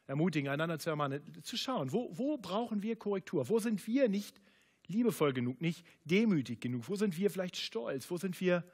[0.06, 3.48] ermutigen, einander zu ermahnen, zu schauen, wo, wo brauchen wir Korrektur?
[3.48, 4.40] Wo sind wir nicht
[4.86, 6.88] liebevoll genug, nicht demütig genug?
[6.88, 8.10] Wo sind wir vielleicht stolz?
[8.10, 8.64] Wo sind wir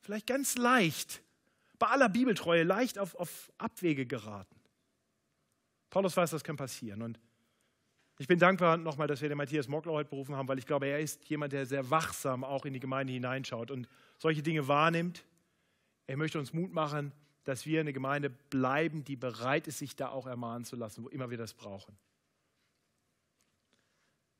[0.00, 1.22] vielleicht ganz leicht,
[1.78, 4.56] bei aller Bibeltreue, leicht auf, auf Abwege geraten?
[5.90, 7.02] Paulus weiß, das kann passieren.
[7.02, 7.18] Und
[8.18, 10.86] ich bin dankbar nochmal, dass wir den Matthias Mockler heute berufen haben, weil ich glaube,
[10.86, 15.24] er ist jemand, der sehr wachsam auch in die Gemeinde hineinschaut und solche Dinge wahrnimmt.
[16.06, 17.12] Er möchte uns Mut machen,
[17.44, 21.08] dass wir eine Gemeinde bleiben, die bereit ist, sich da auch ermahnen zu lassen, wo
[21.08, 21.96] immer wir das brauchen.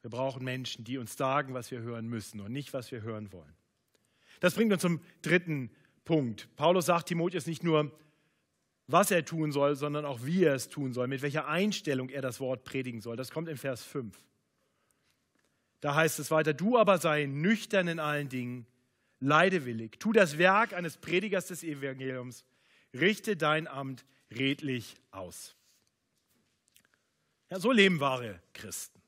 [0.00, 3.32] Wir brauchen Menschen, die uns sagen, was wir hören müssen und nicht, was wir hören
[3.32, 3.56] wollen.
[4.40, 5.70] Das bringt uns zum dritten
[6.06, 6.48] Punkt.
[6.56, 7.92] Paulus sagt Timotheus nicht nur,
[8.86, 12.22] was er tun soll, sondern auch wie er es tun soll, mit welcher Einstellung er
[12.22, 13.16] das Wort predigen soll.
[13.16, 14.16] Das kommt in Vers 5.
[15.80, 18.66] Da heißt es weiter, du aber sei nüchtern in allen Dingen,
[19.20, 22.44] leidewillig, tu das Werk eines Predigers des Evangeliums,
[22.94, 25.56] richte dein Amt redlich aus.
[27.50, 29.00] Ja, so leben wahre Christen.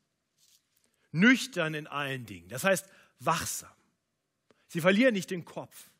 [1.12, 2.86] Nüchtern in allen Dingen, das heißt
[3.20, 3.70] wachsam.
[4.66, 5.90] Sie verlieren nicht den Kopf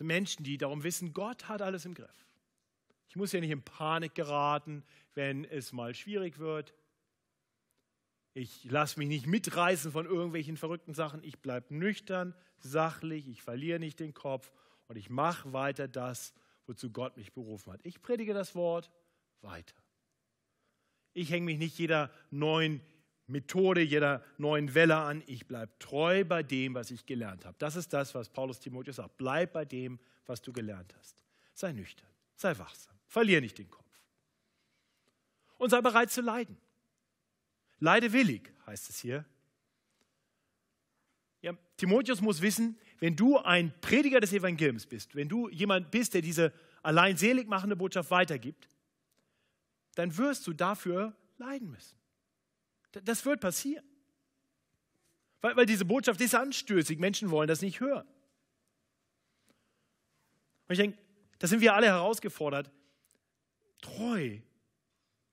[0.00, 2.26] sind Menschen, die darum wissen, Gott hat alles im Griff.
[3.10, 4.82] Ich muss ja nicht in Panik geraten,
[5.12, 6.72] wenn es mal schwierig wird.
[8.32, 11.22] Ich lasse mich nicht mitreißen von irgendwelchen verrückten Sachen.
[11.22, 14.50] Ich bleibe nüchtern, sachlich, ich verliere nicht den Kopf
[14.86, 16.32] und ich mache weiter das,
[16.66, 17.80] wozu Gott mich berufen hat.
[17.84, 18.90] Ich predige das Wort
[19.42, 19.76] weiter.
[21.12, 22.80] Ich hänge mich nicht jeder neuen
[23.30, 25.22] Methode, jeder neuen Welle an.
[25.26, 27.56] Ich bleibe treu bei dem, was ich gelernt habe.
[27.58, 29.16] Das ist das, was Paulus Timotheus sagt.
[29.16, 31.24] Bleib bei dem, was du gelernt hast.
[31.54, 33.84] Sei nüchtern, sei wachsam, verlier nicht den Kopf.
[35.58, 36.56] Und sei bereit zu leiden.
[37.78, 39.24] Leide willig, heißt es hier.
[41.42, 46.14] Ja, Timotheus muss wissen, wenn du ein Prediger des Evangeliums bist, wenn du jemand bist,
[46.14, 48.68] der diese allein selig machende Botschaft weitergibt,
[49.94, 51.99] dann wirst du dafür leiden müssen.
[52.92, 53.84] Das wird passieren.
[55.40, 56.98] Weil, weil diese Botschaft ist anstößig.
[56.98, 58.06] Menschen wollen das nicht hören.
[60.68, 60.98] Und ich denke,
[61.38, 62.70] da sind wir alle herausgefordert,
[63.80, 64.38] treu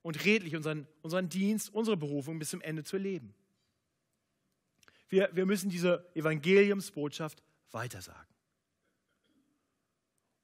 [0.02, 3.36] und redlich unseren, unseren Dienst, unsere Berufung bis zum Ende zu leben.
[5.10, 8.28] Wir, wir müssen diese Evangeliumsbotschaft weitersagen.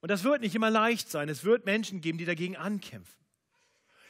[0.01, 1.29] Und das wird nicht immer leicht sein.
[1.29, 3.17] Es wird Menschen geben, die dagegen ankämpfen.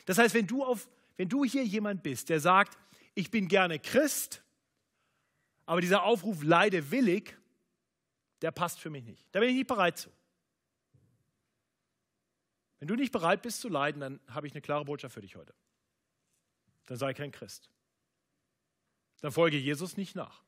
[0.05, 2.77] Das heißt, wenn du, auf, wenn du hier jemand bist, der sagt,
[3.15, 4.43] ich bin gerne Christ,
[5.65, 7.38] aber dieser Aufruf leide willig,
[8.41, 9.26] der passt für mich nicht.
[9.32, 10.10] Da bin ich nicht bereit zu.
[12.80, 15.38] Wenn du nicht bereit bist zu leiden, dann habe ich eine klare Botschaft für dich
[15.38, 15.54] heute.
[16.86, 17.69] Dann sei kein Christ.
[19.21, 20.43] Dann folge Jesus nicht nach.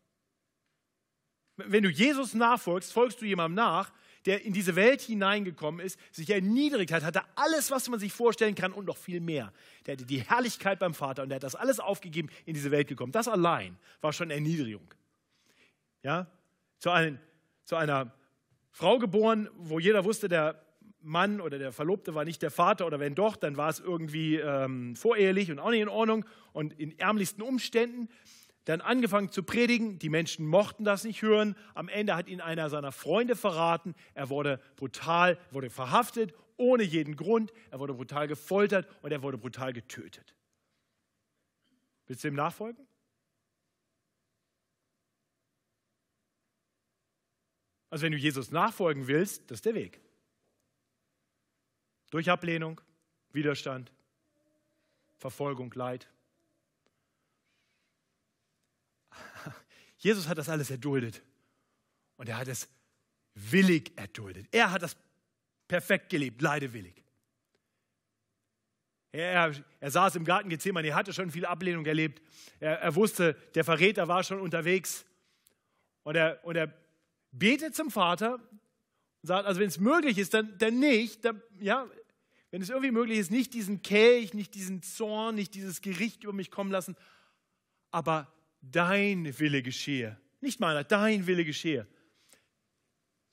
[1.56, 3.94] Wenn du Jesus nachfolgst, folgst du jemandem nach,
[4.26, 8.56] der in diese Welt hineingekommen ist, sich erniedrigt hat, hatte alles, was man sich vorstellen
[8.56, 9.54] kann und noch viel mehr.
[9.86, 12.88] Der hatte die Herrlichkeit beim Vater und der hat das alles aufgegeben, in diese Welt
[12.88, 13.12] gekommen.
[13.12, 14.88] Das allein war schon Erniedrigung.
[16.02, 16.28] Ja?
[16.80, 17.20] Zu, ein,
[17.66, 18.12] zu einer
[18.72, 20.62] Frau geboren, wo jeder wusste, der
[21.02, 24.38] Mann oder der Verlobte war nicht der Vater oder wenn doch, dann war es irgendwie
[24.38, 28.10] ähm, vorehelich und auch nicht in Ordnung und in ärmlichsten Umständen
[28.66, 30.00] dann angefangen zu predigen.
[30.00, 31.56] Die Menschen mochten das nicht hören.
[31.74, 33.96] Am Ende hat ihn einer seiner Freunde verraten.
[34.14, 37.54] Er wurde brutal, wurde verhaftet, ohne jeden Grund.
[37.72, 40.36] Er wurde brutal gefoltert und er wurde brutal getötet.
[42.08, 42.86] Willst du ihm nachfolgen?
[47.90, 50.02] Also wenn du Jesus nachfolgen willst, das ist der Weg.
[52.10, 52.82] Durch Ablehnung,
[53.32, 53.92] Widerstand,
[55.18, 56.10] Verfolgung, Leid.
[60.06, 61.24] Jesus hat das alles erduldet.
[62.18, 62.70] Und er hat es
[63.34, 64.46] willig erduldet.
[64.52, 64.96] Er hat das
[65.68, 67.04] perfekt gelebt, leidewillig.
[69.12, 72.22] Er, er, saß im Garten Gethsemane, er hatte schon viel Ablehnung erlebt.
[72.60, 75.06] Er, er, wusste, der Verräter war schon unterwegs.
[76.04, 76.72] Und er, und er
[77.32, 81.26] betet zum Vater und sagt, also wenn es möglich ist, dann, dann nicht.
[81.26, 81.90] Dann, ja,
[82.52, 86.34] wenn es irgendwie möglich ist, nicht diesen Kelch, nicht diesen Zorn, nicht dieses Gericht über
[86.34, 86.96] mich kommen lassen,
[87.90, 88.32] aber
[88.72, 90.18] dein Wille geschehe.
[90.42, 91.88] Nicht meiner, dein Wille geschehe.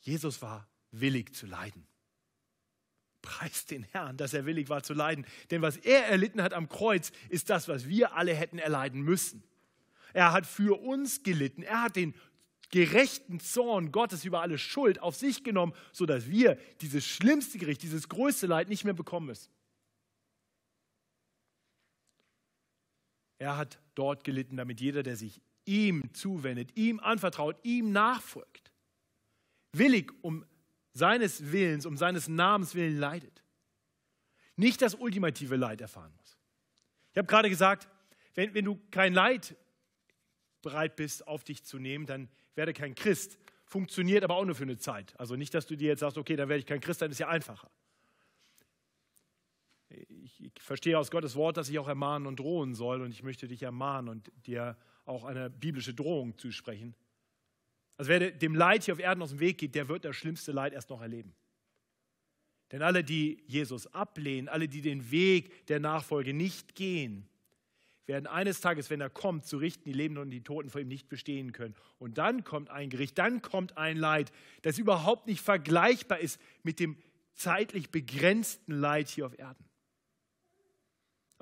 [0.01, 1.87] Jesus war willig zu leiden.
[3.23, 5.25] Preis den Herrn, dass er willig war zu leiden.
[5.51, 9.45] Denn was er erlitten hat am Kreuz, ist das, was wir alle hätten erleiden müssen.
[10.13, 11.63] Er hat für uns gelitten.
[11.63, 12.15] Er hat den
[12.71, 18.09] gerechten Zorn Gottes über alle Schuld auf sich genommen, sodass wir dieses schlimmste Gericht, dieses
[18.09, 19.51] größte Leid nicht mehr bekommen müssen.
[23.43, 28.73] Er hat dort gelitten, damit jeder, der sich ihm zuwendet, ihm anvertraut, ihm nachfolgt,
[29.73, 30.47] willig um
[30.93, 33.43] seines Willens, um seines Namens willen leidet,
[34.55, 36.39] nicht das ultimative Leid erfahren muss.
[37.11, 37.89] Ich habe gerade gesagt,
[38.35, 39.57] wenn, wenn du kein Leid
[40.63, 43.41] bereit bist, auf dich zu nehmen, dann werde kein Christ.
[43.65, 45.19] Funktioniert aber auch nur für eine Zeit.
[45.19, 47.19] Also nicht, dass du dir jetzt sagst, okay, dann werde ich kein Christ, dann ist
[47.19, 47.73] ja einfacher.
[50.25, 53.49] Ich, verstehe aus Gottes Wort, dass ich auch ermahnen und drohen soll und ich möchte
[53.49, 56.95] dich ermahnen und dir auch eine biblische Drohung zusprechen.
[57.97, 60.53] Also wer dem Leid hier auf Erden aus dem Weg geht, der wird das schlimmste
[60.53, 61.35] Leid erst noch erleben.
[62.71, 67.29] Denn alle, die Jesus ablehnen, alle, die den Weg der Nachfolge nicht gehen,
[68.07, 70.89] werden eines Tages, wenn er kommt, zu richten, die Lebenden und die Toten vor ihm
[70.89, 71.75] nicht bestehen können.
[71.99, 74.33] Und dann kommt ein Gericht, dann kommt ein Leid,
[74.63, 76.97] das überhaupt nicht vergleichbar ist mit dem
[77.35, 79.65] zeitlich begrenzten Leid hier auf Erden.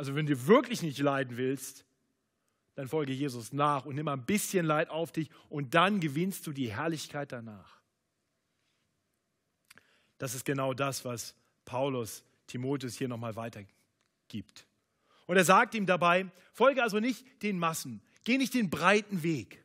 [0.01, 1.85] Also wenn du wirklich nicht leiden willst,
[2.75, 6.55] dann folge Jesus nach und nimm ein bisschen Leid auf dich und dann gewinnst du
[6.55, 7.83] die Herrlichkeit danach.
[10.17, 11.35] Das ist genau das, was
[11.67, 14.67] Paulus Timotheus hier nochmal weitergibt.
[15.27, 19.63] Und er sagt ihm dabei, folge also nicht den Massen, geh nicht den breiten Weg,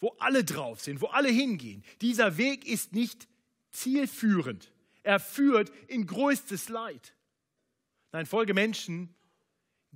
[0.00, 1.84] wo alle drauf sind, wo alle hingehen.
[2.00, 3.28] Dieser Weg ist nicht
[3.70, 4.72] zielführend.
[5.04, 7.14] Er führt in größtes Leid.
[8.10, 9.14] Nein, folge Menschen,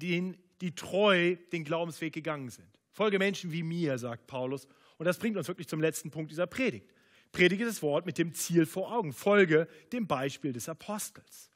[0.00, 2.68] denen die treu den Glaubensweg gegangen sind.
[2.90, 4.66] Folge Menschen wie mir, sagt Paulus.
[4.98, 6.92] Und das bringt uns wirklich zum letzten Punkt dieser Predigt.
[7.32, 9.12] Predige das Wort mit dem Ziel vor Augen.
[9.12, 11.50] Folge dem Beispiel des Apostels.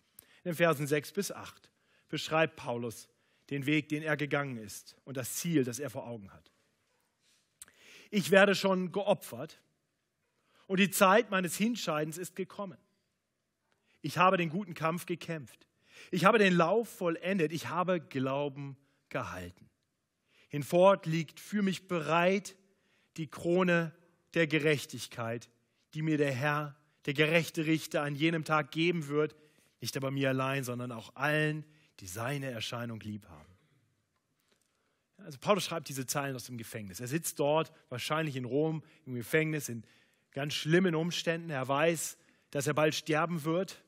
[0.45, 1.71] In den Versen 6 bis 8
[2.09, 3.09] beschreibt Paulus
[3.51, 6.51] den Weg, den er gegangen ist und das Ziel, das er vor Augen hat.
[8.11, 9.61] Ich werde schon geopfert
[10.67, 12.79] und die Zeit meines Hinscheidens ist gekommen.
[14.01, 15.67] Ich habe den guten Kampf gekämpft.
[16.11, 17.53] Ich habe den Lauf vollendet.
[17.53, 18.77] Ich habe Glauben
[19.09, 19.69] gehalten.
[20.49, 22.57] Hinfort liegt für mich bereit
[23.17, 23.93] die Krone
[24.35, 25.49] der Gerechtigkeit,
[25.95, 26.77] die mir der Herr,
[27.07, 29.35] der gerechte Richter, an jenem Tag geben wird,
[29.81, 31.65] nicht aber mir allein, sondern auch allen,
[32.01, 33.55] die seine Erscheinung lieb haben.
[35.19, 37.01] Also Paulus schreibt diese Zeilen aus dem Gefängnis.
[37.01, 39.85] Er sitzt dort, wahrscheinlich in Rom, im Gefängnis, in
[40.33, 41.51] ganz schlimmen Umständen.
[41.51, 42.19] Er weiß,
[42.51, 43.84] dass er bald sterben wird,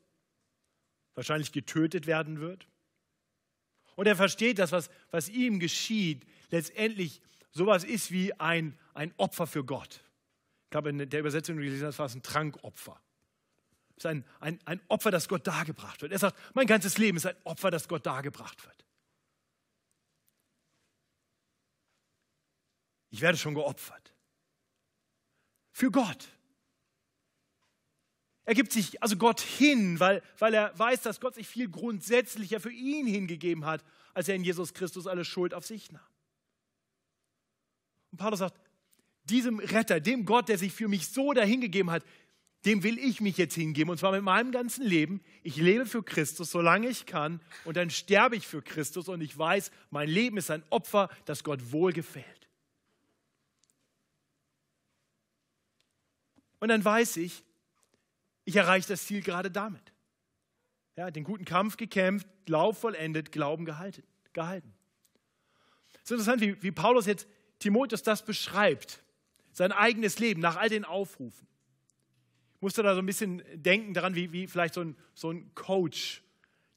[1.16, 2.68] wahrscheinlich getötet werden wird.
[3.96, 9.46] Und er versteht, dass was, was ihm geschieht, letztendlich sowas ist wie ein, ein Opfer
[9.46, 10.05] für Gott.
[10.64, 13.00] Ich glaube, in der Übersetzung, gelesen habe, war ein Trankopfer.
[13.96, 16.12] Es ist ein, ein, ein Opfer, das Gott dargebracht wird.
[16.12, 18.85] Er sagt, mein ganzes Leben ist ein Opfer, das Gott dargebracht wird.
[23.09, 24.12] Ich werde schon geopfert.
[25.72, 26.29] Für Gott.
[28.46, 32.61] Er gibt sich also Gott hin, weil, weil er weiß, dass Gott sich viel grundsätzlicher
[32.61, 36.00] für ihn hingegeben hat, als er in Jesus Christus alle Schuld auf sich nahm.
[38.12, 38.59] Und Paulus sagt,
[39.24, 42.04] diesem Retter, dem Gott, der sich für mich so dahingegeben hat,
[42.64, 45.20] dem will ich mich jetzt hingeben und zwar mit meinem ganzen Leben.
[45.42, 49.37] Ich lebe für Christus, solange ich kann und dann sterbe ich für Christus und ich
[49.37, 52.48] weiß, mein Leben ist ein Opfer, das Gott wohlgefällt.
[56.61, 57.42] Und dann weiß ich,
[58.46, 59.92] ich erreiche das Ziel gerade damit.
[60.96, 64.04] Ja, den guten Kampf gekämpft, Lauf vollendet, Glauben gehalten.
[64.32, 64.72] gehalten.
[65.96, 67.26] Es ist interessant, wie, wie Paulus jetzt
[67.59, 69.02] Timotheus das beschreibt,
[69.52, 71.46] sein eigenes Leben nach all den Aufrufen.
[72.54, 75.52] Ich musste da so ein bisschen denken daran, wie, wie vielleicht so ein, so ein
[75.54, 76.22] Coach,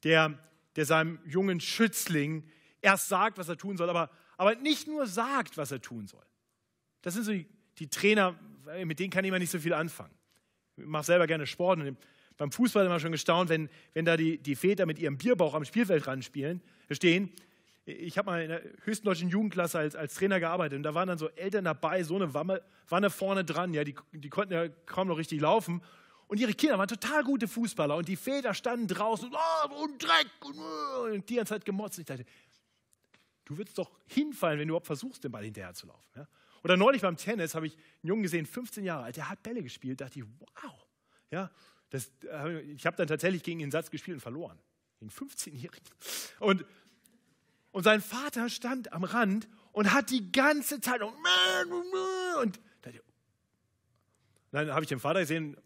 [0.02, 0.38] der,
[0.74, 2.50] der seinem jungen Schützling
[2.82, 6.24] erst sagt, was er tun soll, aber, aber nicht nur sagt, was er tun soll.
[7.02, 7.46] Das sind so die,
[7.78, 8.38] die Trainer,
[8.84, 10.19] mit denen kann ich immer nicht so viel anfangen
[10.86, 11.96] mache selber gerne Sport und
[12.36, 15.64] beim Fußball immer schon gestaunt, wenn, wenn da die, die Väter mit ihrem Bierbauch am
[15.64, 17.30] Spielfeld spielen, stehen.
[17.84, 21.08] Ich habe mal in der höchsten deutschen Jugendklasse als, als Trainer gearbeitet und da waren
[21.08, 24.68] dann so Eltern dabei, so eine Wanne, Wanne vorne dran, ja, die, die konnten ja
[24.86, 25.82] kaum noch richtig laufen.
[26.28, 30.02] Und ihre Kinder waren total gute Fußballer und die Väter standen draußen und, oh, und
[30.02, 31.98] Dreck und, und die ganze Zeit gemotzt.
[31.98, 32.24] Ich dachte,
[33.44, 36.08] du würdest doch hinfallen, wenn du überhaupt versuchst, den Ball hinterher zu laufen.
[36.16, 36.28] Ja?
[36.62, 39.62] Oder neulich beim Tennis habe ich einen Jungen gesehen, 15 Jahre alt, der hat Bälle
[39.62, 40.00] gespielt.
[40.00, 40.24] Da dachte ich,
[40.62, 40.72] wow.
[41.30, 41.50] Ja,
[41.90, 42.10] das,
[42.74, 44.58] ich habe dann tatsächlich gegen den Satz gespielt und verloren.
[44.98, 45.88] Gegen 15-Jährigen.
[46.38, 46.64] Und,
[47.72, 51.14] und sein Vater stand am Rand und hat die ganze Zeit und,
[52.42, 52.60] und
[54.52, 55.56] dann habe ich den Vater gesehen,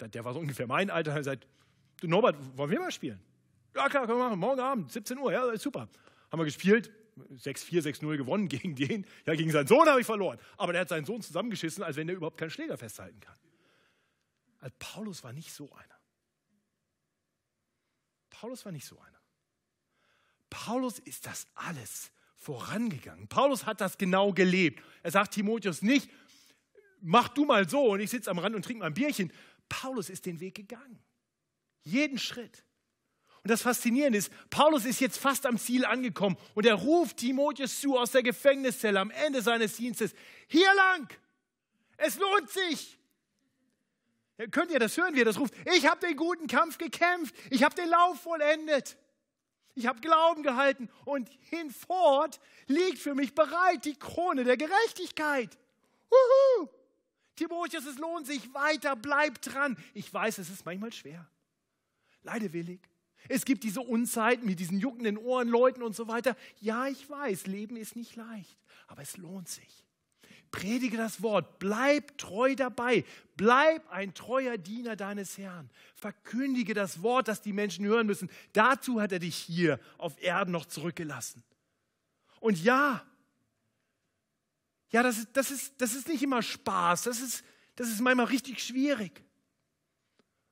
[0.00, 1.46] der war so ungefähr mein Alter, und gesagt,
[2.00, 3.20] du Norbert, wollen wir mal spielen?
[3.74, 5.88] Ja klar, können wir machen, morgen Abend, 17 Uhr, ja, super.
[6.30, 6.90] Haben wir gespielt,
[7.28, 9.06] 6-4, 6-0 gewonnen gegen den.
[9.26, 10.38] Ja, gegen seinen Sohn habe ich verloren.
[10.56, 13.36] Aber der hat seinen Sohn zusammengeschissen, als wenn er überhaupt keinen Schläger festhalten kann.
[14.60, 16.00] Also Paulus war nicht so einer.
[18.30, 19.20] Paulus war nicht so einer.
[20.48, 23.28] Paulus ist das alles vorangegangen.
[23.28, 24.82] Paulus hat das genau gelebt.
[25.02, 26.10] Er sagt Timotheus nicht,
[27.00, 29.32] mach du mal so und ich sitze am Rand und trinke mal ein Bierchen.
[29.68, 31.02] Paulus ist den Weg gegangen.
[31.82, 32.64] Jeden Schritt.
[33.42, 37.80] Und das Faszinierende ist, Paulus ist jetzt fast am Ziel angekommen und er ruft Timotheus
[37.80, 40.14] zu aus der Gefängniszelle am Ende seines Dienstes,
[40.46, 41.08] hier lang,
[41.96, 42.98] es lohnt sich.
[44.50, 45.54] Könnt ihr das hören, wie er das ruft?
[45.74, 48.96] Ich habe den guten Kampf gekämpft, ich habe den Lauf vollendet,
[49.74, 55.56] ich habe Glauben gehalten und hinfort liegt für mich bereit die Krone der Gerechtigkeit.
[56.10, 56.68] Uhu.
[57.36, 59.78] Timotheus, es lohnt sich weiter, bleib dran.
[59.94, 61.26] Ich weiß, es ist manchmal schwer.
[62.22, 62.89] Leidewillig.
[63.28, 66.36] Es gibt diese Unzeiten mit diesen juckenden Ohrenleuten und so weiter.
[66.60, 69.84] Ja, ich weiß, Leben ist nicht leicht, aber es lohnt sich.
[70.50, 73.04] Predige das Wort, bleib treu dabei,
[73.36, 75.70] bleib ein treuer Diener deines Herrn.
[75.94, 78.28] Verkündige das Wort, das die Menschen hören müssen.
[78.52, 81.44] Dazu hat er dich hier auf Erden noch zurückgelassen.
[82.40, 83.06] Und ja,
[84.90, 87.44] ja, das ist, das ist, das ist nicht immer Spaß, das ist,
[87.76, 89.22] das ist manchmal richtig schwierig.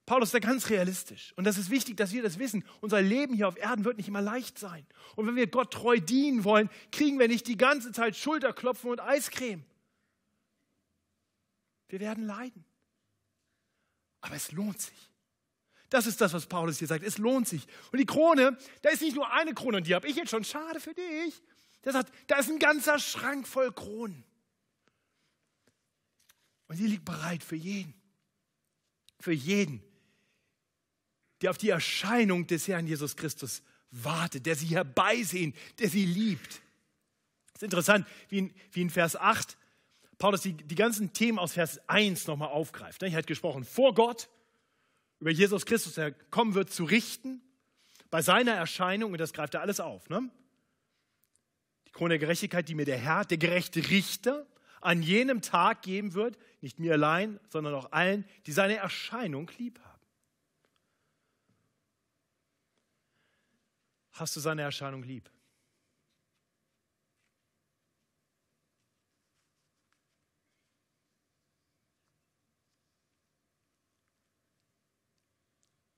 [0.09, 1.35] Paulus ist da ganz realistisch.
[1.37, 2.65] Und das ist wichtig, dass wir das wissen.
[2.81, 4.87] Unser Leben hier auf Erden wird nicht immer leicht sein.
[5.17, 9.01] Und wenn wir Gott treu dienen wollen, kriegen wir nicht die ganze Zeit Schulterklopfen und
[9.01, 9.67] Eiscreme.
[11.89, 12.65] Wir werden leiden.
[14.23, 15.11] Aber es lohnt sich.
[15.91, 17.05] Das ist das, was Paulus hier sagt.
[17.05, 17.67] Es lohnt sich.
[17.93, 20.43] Und die Krone, da ist nicht nur eine Krone und die habe ich jetzt schon.
[20.43, 21.43] Schade für dich.
[21.85, 24.25] Der sagt, da ist ein ganzer Schrank voll Kronen.
[26.67, 27.93] Und die liegt bereit für jeden.
[29.21, 29.83] Für jeden,
[31.43, 36.61] der auf die Erscheinung des Herrn Jesus Christus wartet, der sie herbeisehen, der sie liebt.
[37.55, 39.57] Es ist interessant, wie in, wie in Vers 8
[40.19, 43.03] Paulus die, die ganzen Themen aus Vers 1 nochmal aufgreift.
[43.03, 44.29] Er hat gesprochen vor Gott,
[45.21, 47.41] über Jesus Christus, der kommen wird zu richten,
[48.11, 50.09] bei seiner Erscheinung, und das greift er alles auf.
[50.09, 50.31] Ne?
[51.87, 54.47] Die Krone der Gerechtigkeit, die mir der Herr, der gerechte Richter,
[54.81, 59.81] an jenem Tag geben wird, nicht mir allein, sondern auch allen, die seine Erscheinung lieb
[59.81, 59.88] haben.
[64.19, 65.31] Hast du seine Erscheinung lieb?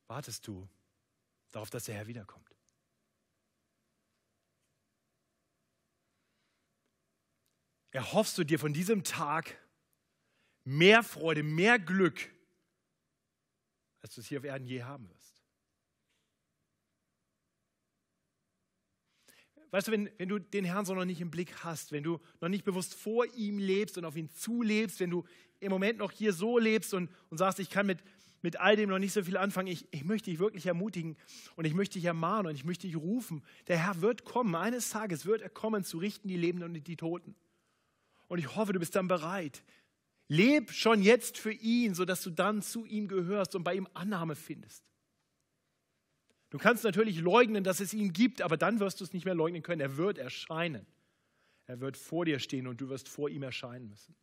[0.07, 0.69] Wartest du
[1.51, 2.51] darauf, dass der Herr wiederkommt?
[7.93, 9.57] Erhoffst du dir von diesem Tag
[10.65, 12.31] mehr Freude, mehr Glück,
[14.03, 15.40] als du es hier auf Erden je haben wirst?
[19.71, 22.19] Weißt du, wenn, wenn du den Herrn so noch nicht im Blick hast, wenn du
[22.41, 25.25] noch nicht bewusst vor ihm lebst und auf ihn zulebst, wenn du
[25.61, 27.99] im Moment noch hier so lebst und, und sagst, ich kann mit,
[28.43, 31.17] mit all dem noch nicht so viel anfangen, ich, ich möchte dich wirklich ermutigen
[31.55, 33.43] und ich möchte dich ermahnen und ich möchte dich rufen.
[33.69, 36.97] Der Herr wird kommen, eines Tages wird er kommen, zu richten die Lebenden und die
[36.97, 37.37] Toten.
[38.27, 39.63] Und ich hoffe, du bist dann bereit.
[40.27, 44.37] Leb schon jetzt für ihn, sodass du dann zu ihm gehörst und bei ihm Annahme
[44.37, 44.90] findest.
[46.51, 49.35] Du kannst natürlich leugnen, dass es ihn gibt, aber dann wirst du es nicht mehr
[49.35, 49.81] leugnen können.
[49.81, 50.85] Er wird erscheinen.
[51.67, 54.17] Er wird vor dir stehen und du wirst vor ihm erscheinen müssen.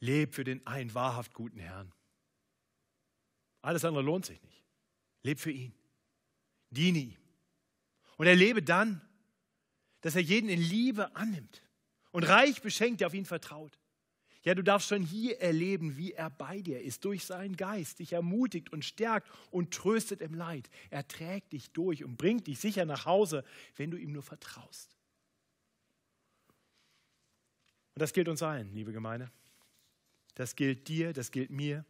[0.00, 1.92] Leb für den einen wahrhaft guten Herrn.
[3.62, 4.64] Alles andere lohnt sich nicht.
[5.22, 5.72] Leb für ihn.
[6.70, 7.20] Diene ihm.
[8.16, 9.00] Und erlebe dann,
[10.00, 11.62] dass er jeden in Liebe annimmt
[12.10, 13.78] und reich beschenkt, der auf ihn vertraut.
[14.44, 18.12] Ja, du darfst schon hier erleben, wie er bei dir ist, durch seinen Geist, dich
[18.12, 20.68] ermutigt und stärkt und tröstet im Leid.
[20.90, 23.42] Er trägt dich durch und bringt dich sicher nach Hause,
[23.76, 24.94] wenn du ihm nur vertraust.
[27.94, 29.30] Und das gilt uns allen, liebe Gemeinde.
[30.34, 31.86] Das gilt dir, das gilt mir.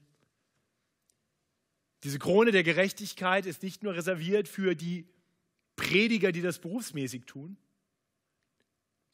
[2.04, 5.08] Diese Krone der Gerechtigkeit ist nicht nur reserviert für die
[5.74, 7.56] Prediger, die das berufsmäßig tun.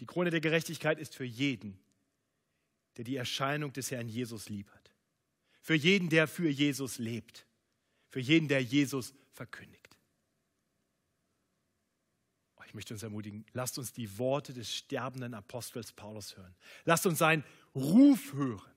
[0.00, 1.78] Die Krone der Gerechtigkeit ist für jeden,
[3.00, 4.92] der die Erscheinung des Herrn Jesus lieb hat.
[5.62, 7.46] Für jeden, der für Jesus lebt.
[8.10, 9.96] Für jeden, der Jesus verkündigt.
[12.56, 16.54] Oh, ich möchte uns ermutigen, lasst uns die Worte des sterbenden Apostels Paulus hören.
[16.84, 17.42] Lasst uns seinen
[17.74, 18.74] Ruf hören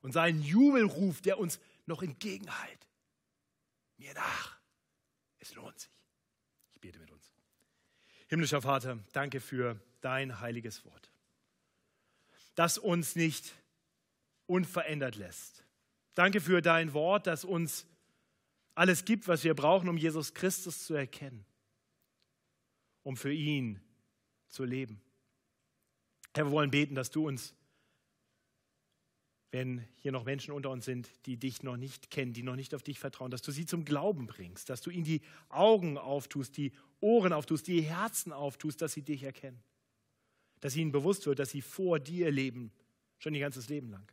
[0.00, 2.86] und seinen Jubelruf, der uns noch entgegenhält.
[3.96, 4.60] Mir nach.
[5.40, 5.90] Es lohnt sich.
[6.70, 7.32] Ich bete mit uns.
[8.28, 11.03] Himmlischer Vater, danke für dein heiliges Wort
[12.54, 13.54] das uns nicht
[14.46, 15.64] unverändert lässt.
[16.14, 17.86] Danke für dein Wort, das uns
[18.74, 21.44] alles gibt, was wir brauchen, um Jesus Christus zu erkennen,
[23.02, 23.80] um für ihn
[24.48, 25.00] zu leben.
[26.34, 27.54] Herr, wir wollen beten, dass du uns,
[29.52, 32.74] wenn hier noch Menschen unter uns sind, die dich noch nicht kennen, die noch nicht
[32.74, 36.56] auf dich vertrauen, dass du sie zum Glauben bringst, dass du ihnen die Augen auftust,
[36.56, 39.62] die Ohren auftust, die Herzen auftust, dass sie dich erkennen.
[40.64, 42.72] Dass ihnen bewusst wird, dass sie vor dir leben,
[43.18, 44.10] schon ihr ganzes Leben lang.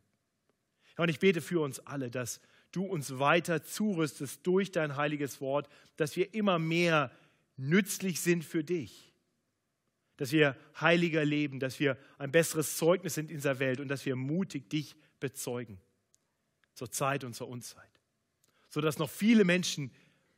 [0.97, 2.41] und ich bete für uns alle, dass
[2.74, 7.10] du uns weiter zurüstest durch dein heiliges Wort, dass wir immer mehr
[7.56, 9.14] nützlich sind für dich,
[10.18, 14.06] dass wir heiliger leben, dass wir ein besseres Zeugnis sind in dieser Welt und dass
[14.06, 15.80] wir mutig dich bezeugen.
[16.74, 18.02] Zur Zeit und zur Unzeit.
[18.68, 19.89] Sodass noch viele Menschen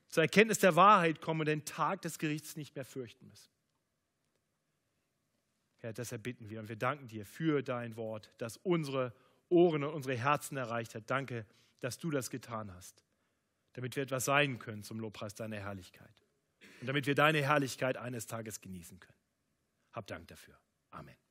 [0.09, 3.52] zur Erkenntnis der Wahrheit kommen und den Tag des Gerichts nicht mehr fürchten müssen.
[5.83, 9.13] Herr, deshalb bitten wir und wir danken dir für dein Wort, das unsere
[9.49, 11.09] Ohren und unsere Herzen erreicht hat.
[11.09, 11.45] Danke,
[11.81, 13.03] dass du das getan hast,
[13.73, 16.25] damit wir etwas sein können zum Lobpreis deiner Herrlichkeit
[16.79, 19.19] und damit wir deine Herrlichkeit eines Tages genießen können.
[19.91, 20.57] Hab Dank dafür.
[20.91, 21.22] Amen.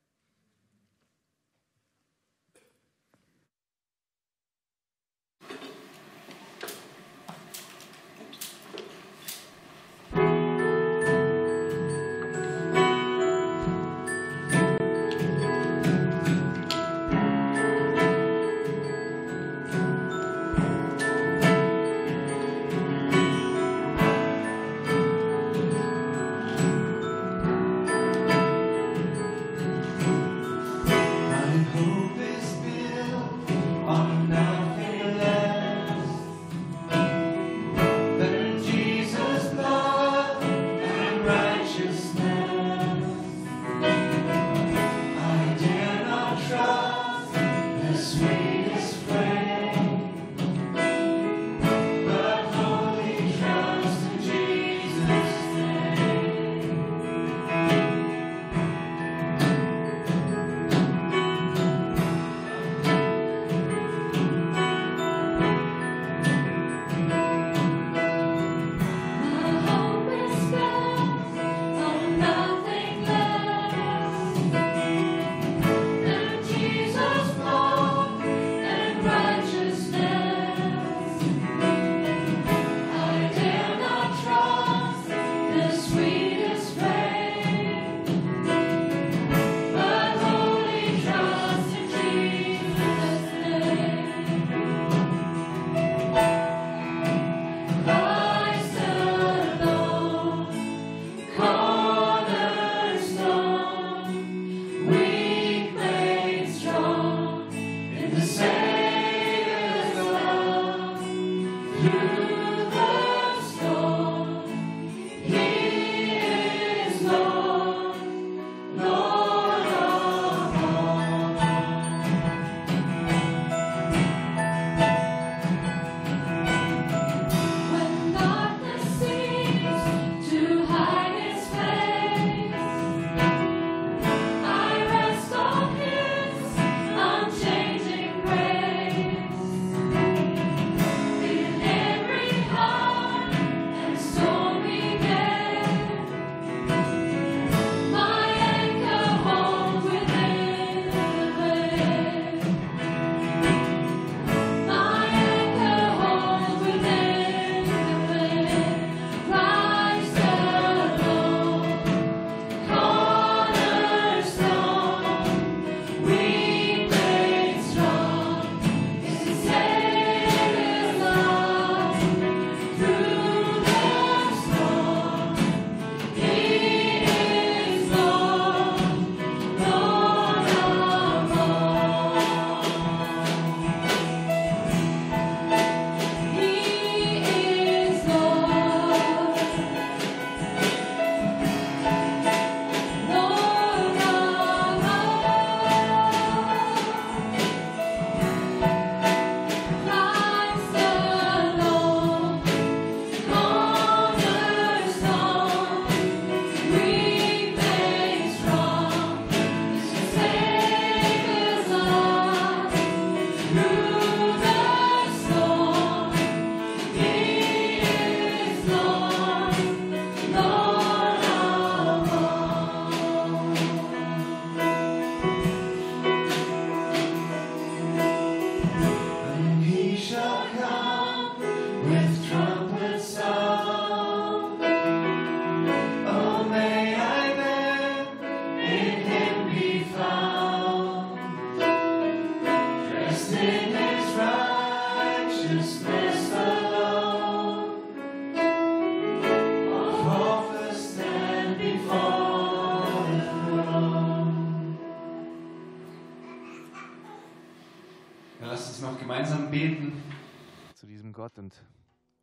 [261.22, 261.54] Gott und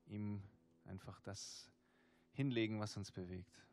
[0.07, 0.41] ihm
[0.83, 1.71] einfach das
[2.33, 3.63] hinlegen, was uns bewegt.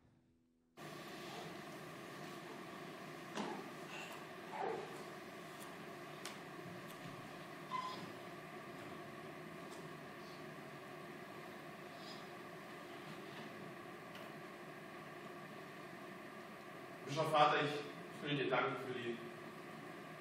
[17.05, 19.17] Bischof Vater, ich will dir danken für die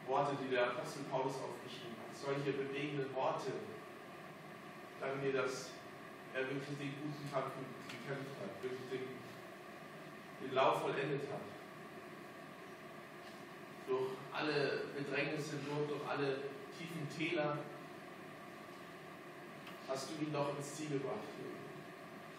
[0.08, 2.16] Worte, die der Apostel Paulus aufgeschrieben hat.
[2.16, 3.52] Solche bewegenden Worte,
[5.06, 5.70] danke dir, dass
[6.34, 7.52] er wirklich den guten Kampf
[7.88, 9.06] gekämpft hat, wirklich den,
[10.42, 11.46] den Lauf vollendet hat.
[13.86, 16.38] Durch alle Bedrängnisse durch, durch alle
[16.76, 17.58] tiefen Täler
[19.88, 21.30] hast du ihn doch ins Ziel gebracht,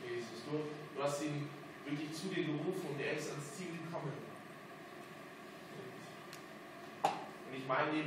[0.03, 0.43] Jesus.
[0.45, 0.59] Du,
[0.95, 1.49] du hast ihn
[1.86, 4.11] wirklich zu dir gerufen und er ist ans Ziel gekommen.
[7.03, 7.97] Und ich meine